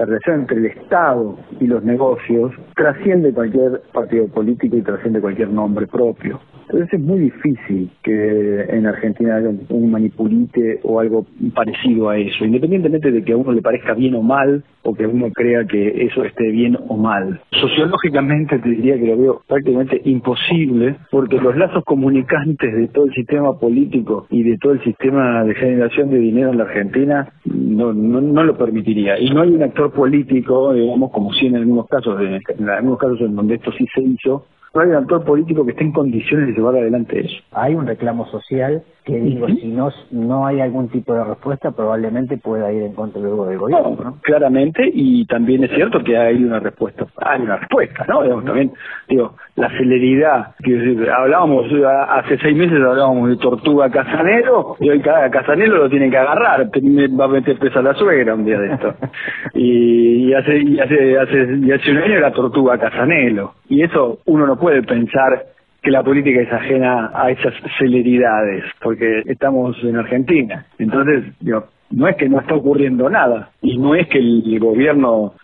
la 0.00 0.06
relación 0.06 0.40
entre 0.40 0.56
el 0.56 0.64
Estado 0.64 1.36
y 1.60 1.66
los 1.66 1.84
negocios 1.84 2.52
trasciende 2.74 3.34
cualquier 3.34 3.82
partido 3.92 4.28
político 4.28 4.74
y 4.74 4.80
trasciende 4.80 5.20
cualquier 5.20 5.50
nombre 5.50 5.86
propio. 5.86 6.40
Entonces 6.62 6.94
es 6.94 7.00
muy 7.00 7.18
difícil 7.18 7.90
que 8.02 8.62
en 8.62 8.86
Argentina 8.86 9.36
haya 9.36 9.50
un 9.68 9.90
manipulite 9.90 10.80
o 10.84 11.00
algo 11.00 11.26
parecido 11.54 12.08
a 12.08 12.16
eso, 12.16 12.46
independientemente 12.46 13.10
de 13.10 13.22
que 13.22 13.32
a 13.32 13.36
uno 13.36 13.52
le 13.52 13.60
parezca 13.60 13.92
bien 13.92 14.14
o 14.14 14.22
mal, 14.22 14.64
que 14.94 15.06
uno 15.06 15.30
crea 15.32 15.64
que 15.64 16.04
eso 16.04 16.24
esté 16.24 16.50
bien 16.50 16.78
o 16.88 16.96
mal. 16.96 17.40
Sociológicamente 17.52 18.58
te 18.58 18.68
diría 18.68 18.98
que 18.98 19.06
lo 19.06 19.16
veo 19.16 19.42
prácticamente 19.46 20.00
imposible, 20.04 20.96
porque 21.10 21.40
los 21.40 21.56
lazos 21.56 21.84
comunicantes 21.84 22.74
de 22.74 22.88
todo 22.88 23.06
el 23.06 23.12
sistema 23.12 23.58
político 23.58 24.26
y 24.30 24.42
de 24.42 24.58
todo 24.58 24.72
el 24.72 24.84
sistema 24.84 25.44
de 25.44 25.54
generación 25.54 26.10
de 26.10 26.18
dinero 26.18 26.50
en 26.50 26.58
la 26.58 26.64
Argentina 26.64 27.32
no, 27.44 27.92
no, 27.92 28.20
no 28.20 28.42
lo 28.42 28.56
permitiría. 28.56 29.18
Y 29.18 29.30
no 29.30 29.42
hay 29.42 29.50
un 29.50 29.62
actor 29.62 29.92
político, 29.92 30.72
digamos, 30.72 31.10
como 31.10 31.32
si 31.32 31.46
en 31.46 31.56
algunos 31.56 31.86
casos, 31.88 32.20
en 32.20 32.68
algunos 32.68 32.98
casos 32.98 33.20
en 33.20 33.34
donde 33.34 33.54
esto 33.54 33.72
sí 33.72 33.86
se 33.94 34.02
hizo, 34.02 34.46
no 34.72 34.82
hay 34.82 34.88
un 34.90 34.94
actor 34.96 35.24
político 35.24 35.64
que 35.64 35.72
esté 35.72 35.82
en 35.82 35.92
condiciones 35.92 36.46
de 36.46 36.52
llevar 36.52 36.76
adelante 36.76 37.20
eso. 37.20 37.36
Hay 37.52 37.74
un 37.74 37.86
reclamo 37.86 38.26
social 38.30 38.84
que 39.04 39.18
digo, 39.18 39.46
si 39.48 39.68
no 39.68 39.90
no 40.10 40.46
hay 40.46 40.60
algún 40.60 40.88
tipo 40.88 41.14
de 41.14 41.24
respuesta, 41.24 41.70
probablemente 41.70 42.36
pueda 42.36 42.72
ir 42.72 42.82
en 42.82 42.94
contra 42.94 43.20
luego 43.20 43.46
del 43.46 43.58
gobierno. 43.58 43.96
¿no? 44.02 44.16
Claramente, 44.22 44.88
y 44.92 45.24
también 45.26 45.64
es 45.64 45.70
cierto 45.70 46.02
que 46.04 46.16
hay 46.16 46.42
una 46.42 46.60
respuesta, 46.60 47.06
hay 47.16 47.40
una 47.40 47.56
respuesta, 47.56 48.04
¿no? 48.08 48.22
también, 48.42 48.72
digo, 49.08 49.34
la 49.56 49.68
celeridad, 49.70 50.54
que 50.62 51.08
hablábamos, 51.10 51.66
hace 52.08 52.38
seis 52.38 52.56
meses 52.56 52.78
hablábamos 52.82 53.30
de 53.30 53.36
Tortuga 53.36 53.90
Casanero, 53.90 54.76
y 54.80 54.90
hoy 54.90 55.00
cada 55.00 55.30
Casanero 55.30 55.76
lo 55.76 55.90
tienen 55.90 56.10
que 56.10 56.18
agarrar, 56.18 56.68
va 56.68 57.24
a 57.24 57.28
meter 57.28 57.58
presa 57.58 57.82
la 57.82 57.94
suegra 57.94 58.34
un 58.34 58.44
día 58.44 58.58
de 58.58 58.72
esto. 58.72 58.94
y, 59.54 60.32
hace, 60.34 60.58
y 60.58 60.78
hace, 60.78 61.18
hace, 61.18 61.58
y 61.62 61.72
hace 61.72 61.90
un 61.90 61.98
año 61.98 62.14
era 62.16 62.32
Tortuga 62.32 62.78
Casanelo. 62.78 63.54
Y 63.68 63.82
eso 63.82 64.18
uno 64.26 64.46
no 64.46 64.58
puede 64.58 64.82
pensar 64.82 65.46
que 65.82 65.90
la 65.90 66.02
política 66.02 66.40
es 66.40 66.52
ajena 66.52 67.10
a 67.14 67.30
esas 67.30 67.54
celeridades, 67.78 68.64
porque 68.82 69.22
estamos 69.26 69.76
en 69.82 69.96
Argentina. 69.96 70.66
Entonces, 70.78 71.32
digo, 71.40 71.64
no 71.90 72.08
es 72.08 72.16
que 72.16 72.28
no 72.28 72.40
está 72.40 72.54
ocurriendo 72.54 73.08
nada, 73.08 73.50
y 73.62 73.78
no 73.78 73.94
es 73.94 74.06
que 74.08 74.18
el 74.18 74.58
gobierno 74.60 75.34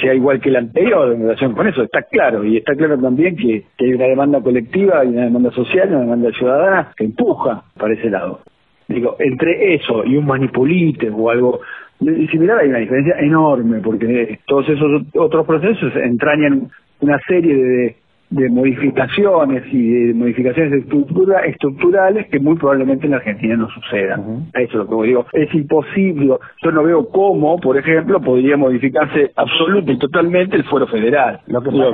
sea 0.00 0.14
igual 0.14 0.40
que 0.40 0.50
el 0.50 0.56
anterior 0.56 1.12
en 1.12 1.22
relación 1.22 1.52
con 1.52 1.66
eso, 1.66 1.82
está 1.82 2.02
claro, 2.02 2.44
y 2.44 2.58
está 2.58 2.74
claro 2.74 2.96
también 2.98 3.36
que, 3.36 3.64
hay 3.80 3.92
una 3.92 4.06
demanda 4.06 4.40
colectiva, 4.40 5.04
y 5.04 5.08
una 5.08 5.24
demanda 5.24 5.50
social, 5.50 5.88
una 5.88 6.00
demanda 6.00 6.30
ciudadana 6.32 6.92
que 6.96 7.04
empuja 7.04 7.64
para 7.76 7.94
ese 7.94 8.10
lado. 8.10 8.40
Digo, 8.86 9.16
entre 9.18 9.74
eso 9.74 10.04
y 10.04 10.16
un 10.16 10.26
manipulite 10.26 11.10
o 11.10 11.28
algo 11.28 11.60
similar 11.98 12.60
hay 12.60 12.68
una 12.68 12.78
diferencia 12.78 13.16
enorme, 13.18 13.80
porque 13.80 14.38
todos 14.46 14.68
esos 14.68 15.02
otros 15.14 15.44
procesos 15.44 15.92
entrañan 15.96 16.70
una 17.00 17.18
serie 17.26 17.54
de 17.54 17.96
de 18.30 18.48
modificaciones 18.50 19.64
y 19.72 20.06
de 20.08 20.14
modificaciones 20.14 20.72
estructura, 20.72 21.40
estructurales 21.40 22.26
que 22.28 22.38
muy 22.38 22.56
probablemente 22.56 23.06
en 23.06 23.12
la 23.12 23.18
Argentina 23.18 23.56
no 23.56 23.68
sucedan. 23.70 24.48
Eso 24.54 24.82
es 24.82 24.88
lo 24.88 24.88
que 24.88 25.06
digo. 25.06 25.26
Es 25.32 25.54
imposible, 25.54 26.36
yo 26.62 26.70
no 26.70 26.82
veo 26.82 27.08
cómo, 27.08 27.58
por 27.58 27.78
ejemplo, 27.78 28.20
podría 28.20 28.56
modificarse 28.56 29.32
absoluta 29.34 29.92
y 29.92 29.98
totalmente 29.98 30.56
el 30.56 30.64
fuero 30.64 30.86
federal. 30.86 31.40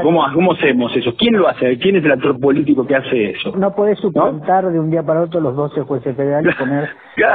¿cómo, 0.03 0.23
¿Cómo 0.33 0.53
hacemos 0.53 0.97
eso? 0.97 1.15
¿Quién 1.17 1.37
lo 1.37 1.49
hace? 1.49 1.79
¿Quién 1.79 1.97
es 1.97 2.05
el 2.05 2.13
actor 2.13 2.39
político 2.41 2.87
que 2.87 2.97
hace 2.97 3.31
eso? 3.31 3.53
No 3.57 3.75
puede 3.75 3.95
suplantar 3.97 4.71
de 4.71 4.81
un 4.81 4.91
día 4.91 5.03
para 5.03 5.23
otro 5.23 5.41
los 5.41 5.55
12 5.55 5.83
jueces 5.83 6.17
federales 6.17 6.55
y 6.55 6.59
poner 6.59 6.89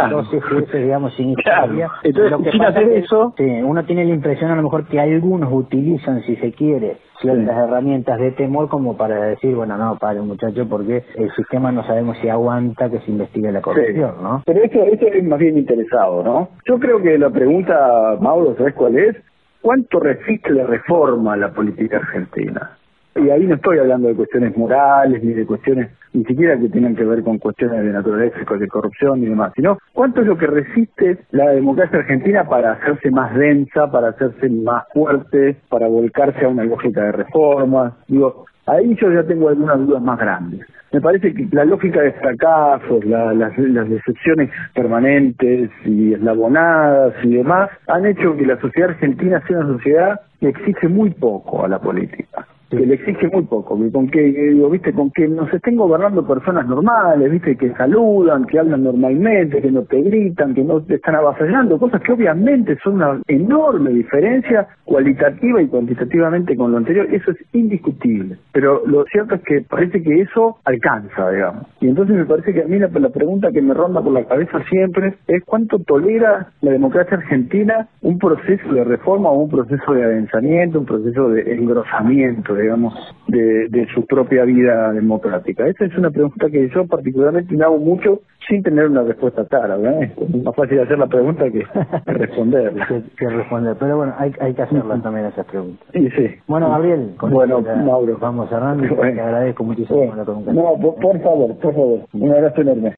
12 0.09 0.41
jueces, 0.41 0.83
digamos, 0.83 1.13
sin 1.15 1.29
historia. 1.29 1.89
Entonces, 2.03 2.31
lo 2.31 2.43
que 2.43 2.51
sin 2.51 2.63
hacer 2.63 2.89
eso... 2.89 3.33
Sí, 3.37 3.43
uno 3.43 3.83
tiene 3.85 4.05
la 4.05 4.13
impresión 4.13 4.51
a 4.51 4.55
lo 4.55 4.63
mejor 4.63 4.87
que 4.87 4.99
algunos 4.99 5.49
utilizan, 5.51 6.21
si 6.23 6.35
se 6.37 6.51
quiere, 6.51 6.97
ciertas 7.21 7.57
herramientas 7.57 8.19
de 8.19 8.31
temor 8.31 8.69
como 8.69 8.97
para 8.97 9.21
decir, 9.25 9.55
bueno, 9.55 9.77
no, 9.77 9.97
padre, 9.97 10.21
muchacho, 10.21 10.67
porque 10.67 11.03
el 11.15 11.31
sistema 11.35 11.71
no 11.71 11.85
sabemos 11.85 12.17
si 12.21 12.29
aguanta 12.29 12.89
que 12.89 12.99
se 12.99 13.11
investigue 13.11 13.51
la 13.51 13.61
corrupción, 13.61 14.15
¿no? 14.21 14.43
Pero 14.45 14.63
eso, 14.63 14.83
eso 14.83 15.07
es 15.07 15.23
más 15.23 15.39
bien 15.39 15.57
interesado, 15.57 16.23
¿no? 16.23 16.49
Yo 16.65 16.79
creo 16.79 17.01
que 17.01 17.17
la 17.17 17.29
pregunta, 17.29 18.17
Mauro, 18.19 18.55
¿sabes 18.57 18.73
cuál 18.73 18.97
es? 18.97 19.15
¿Cuánto 19.61 19.99
resiste 19.99 20.51
la 20.51 20.65
reforma 20.65 21.33
a 21.33 21.37
la 21.37 21.51
política 21.51 21.97
argentina? 21.97 22.78
Y 23.15 23.29
ahí 23.29 23.45
no 23.45 23.55
estoy 23.55 23.79
hablando 23.79 24.07
de 24.07 24.15
cuestiones 24.15 24.55
morales 24.55 25.23
ni 25.23 25.33
de 25.33 25.45
cuestiones 25.45 25.89
ni 26.13 26.23
siquiera 26.25 26.57
que 26.57 26.69
tengan 26.69 26.95
que 26.95 27.03
ver 27.03 27.23
con 27.23 27.37
cuestiones 27.37 27.83
de 27.83 27.91
naturaleza, 27.91 28.37
de 28.39 28.67
corrupción 28.67 29.21
y 29.23 29.27
demás, 29.27 29.51
sino 29.55 29.77
cuánto 29.93 30.21
es 30.21 30.27
lo 30.27 30.37
que 30.37 30.47
resiste 30.47 31.19
la 31.31 31.51
democracia 31.51 31.99
argentina 31.99 32.45
para 32.45 32.73
hacerse 32.73 33.11
más 33.11 33.35
densa, 33.35 33.91
para 33.91 34.09
hacerse 34.09 34.49
más 34.49 34.85
fuerte, 34.93 35.57
para 35.69 35.87
volcarse 35.87 36.45
a 36.45 36.49
una 36.49 36.63
lógica 36.63 37.03
de 37.03 37.11
reformas. 37.11 37.93
Digo, 38.07 38.45
ahí 38.65 38.95
yo 38.95 39.11
ya 39.11 39.23
tengo 39.23 39.49
algunas 39.49 39.79
dudas 39.79 40.01
más 40.01 40.17
grandes. 40.17 40.65
Me 40.91 41.01
parece 41.01 41.31
que 41.33 41.47
la 41.51 41.65
lógica 41.65 42.01
de 42.01 42.13
fracasos, 42.13 43.05
las, 43.05 43.35
las 43.35 43.89
decepciones 43.89 44.49
permanentes 44.73 45.69
y 45.85 46.13
eslabonadas 46.13 47.13
y 47.23 47.35
demás 47.35 47.69
han 47.87 48.07
hecho 48.07 48.35
que 48.35 48.47
la 48.47 48.59
sociedad 48.59 48.89
argentina 48.89 49.43
sea 49.47 49.59
una 49.59 49.77
sociedad 49.77 50.21
que 50.39 50.49
exige 50.49 50.87
muy 50.87 51.11
poco 51.11 51.63
a 51.63 51.67
la 51.67 51.79
política 51.79 52.47
que 52.69 52.85
le 52.85 52.95
exige 52.95 53.27
muy 53.29 53.43
poco, 53.43 53.79
que 53.79 53.91
con 53.91 54.09
que, 54.09 54.21
digo, 54.21 54.69
viste, 54.69 54.93
con 54.93 55.09
que 55.11 55.27
nos 55.27 55.51
estén 55.53 55.75
gobernando 55.75 56.25
personas 56.25 56.67
normales, 56.67 57.31
viste, 57.31 57.55
que 57.55 57.73
saludan, 57.73 58.45
que 58.45 58.59
hablan 58.59 58.83
normalmente, 58.83 59.61
que 59.61 59.71
no 59.71 59.83
te 59.83 60.01
gritan, 60.01 60.53
que 60.53 60.63
no 60.63 60.81
te 60.81 60.95
están 60.95 61.15
avasallando, 61.15 61.79
cosas 61.79 62.01
que 62.01 62.11
obviamente 62.11 62.77
son 62.83 62.95
una 62.95 63.19
enorme 63.27 63.91
diferencia 63.91 64.67
cualitativa 64.83 65.61
y 65.61 65.67
cuantitativamente 65.67 66.55
con 66.55 66.71
lo 66.71 66.77
anterior, 66.77 67.07
eso 67.11 67.31
es 67.31 67.37
indiscutible. 67.53 68.37
Pero 68.51 68.83
lo 68.85 69.05
cierto 69.05 69.35
es 69.35 69.41
que 69.41 69.61
parece 69.61 70.01
que 70.03 70.21
eso 70.21 70.57
alcanza, 70.65 71.31
digamos. 71.31 71.65
Y 71.81 71.87
entonces 71.87 72.15
me 72.15 72.25
parece 72.25 72.53
que 72.53 72.63
a 72.63 72.67
mí 72.67 72.77
la, 72.77 72.87
la 72.87 73.09
pregunta 73.09 73.51
que 73.51 73.61
me 73.61 73.73
ronda 73.73 74.01
por 74.01 74.13
la 74.13 74.25
cabeza 74.25 74.61
siempre 74.69 75.15
es 75.27 75.43
cuánto 75.45 75.79
tolera 75.79 76.51
la 76.61 76.71
democracia 76.71 77.17
argentina 77.17 77.87
un 78.01 78.19
proceso 78.19 78.73
de 78.73 78.83
reforma 78.83 79.29
o 79.29 79.43
un 79.43 79.49
proceso 79.49 79.93
de 79.93 80.03
adensamiento, 80.03 80.79
un 80.79 80.85
proceso 80.85 81.29
de 81.29 81.53
engrosamiento 81.53 82.58
digamos, 82.61 82.93
de, 83.27 83.87
su 83.93 84.05
propia 84.05 84.45
vida 84.45 84.91
democrática? 84.93 85.67
Esa 85.67 85.85
es 85.85 85.97
una 85.97 86.11
pregunta 86.11 86.49
que 86.49 86.69
yo 86.69 86.85
particularmente 86.85 87.55
me 87.55 87.63
hago 87.63 87.77
mucho 87.77 88.21
sin 88.47 88.63
tener 88.63 88.87
una 88.87 89.03
respuesta 89.03 89.45
clara, 89.45 89.77
¿verdad? 89.77 90.03
Es 90.03 90.43
más 90.43 90.55
fácil 90.55 90.79
hacer 90.79 90.97
la 90.97 91.07
pregunta 91.07 91.45
que 91.49 91.63
responderla. 92.05 92.87
que, 93.17 93.29
responder, 93.29 93.75
pero 93.79 93.97
bueno, 93.97 94.13
hay, 94.17 94.31
hay 94.39 94.53
que 94.53 94.61
hacerla 94.61 94.99
también 95.01 95.27
esas 95.27 95.45
preguntas. 95.45 95.87
Sí, 95.93 96.09
sí. 96.15 96.27
Bueno, 96.47 96.69
Gabriel, 96.69 97.13
con 97.17 97.31
bueno, 97.31 97.61
Mauro. 97.61 98.17
vamos 98.19 98.49
cerrando 98.49 98.85
y 98.85 98.89
te 98.89 99.21
agradezco 99.21 99.63
muchísimo 99.63 100.15
la 100.15 100.23
pregunta. 100.23 100.53
No, 100.53 100.75
por 100.79 101.21
favor, 101.21 101.55
por 101.57 101.73
favor, 101.73 101.99
un 102.13 102.31
abrazo 102.31 102.61
enorme. 102.61 102.95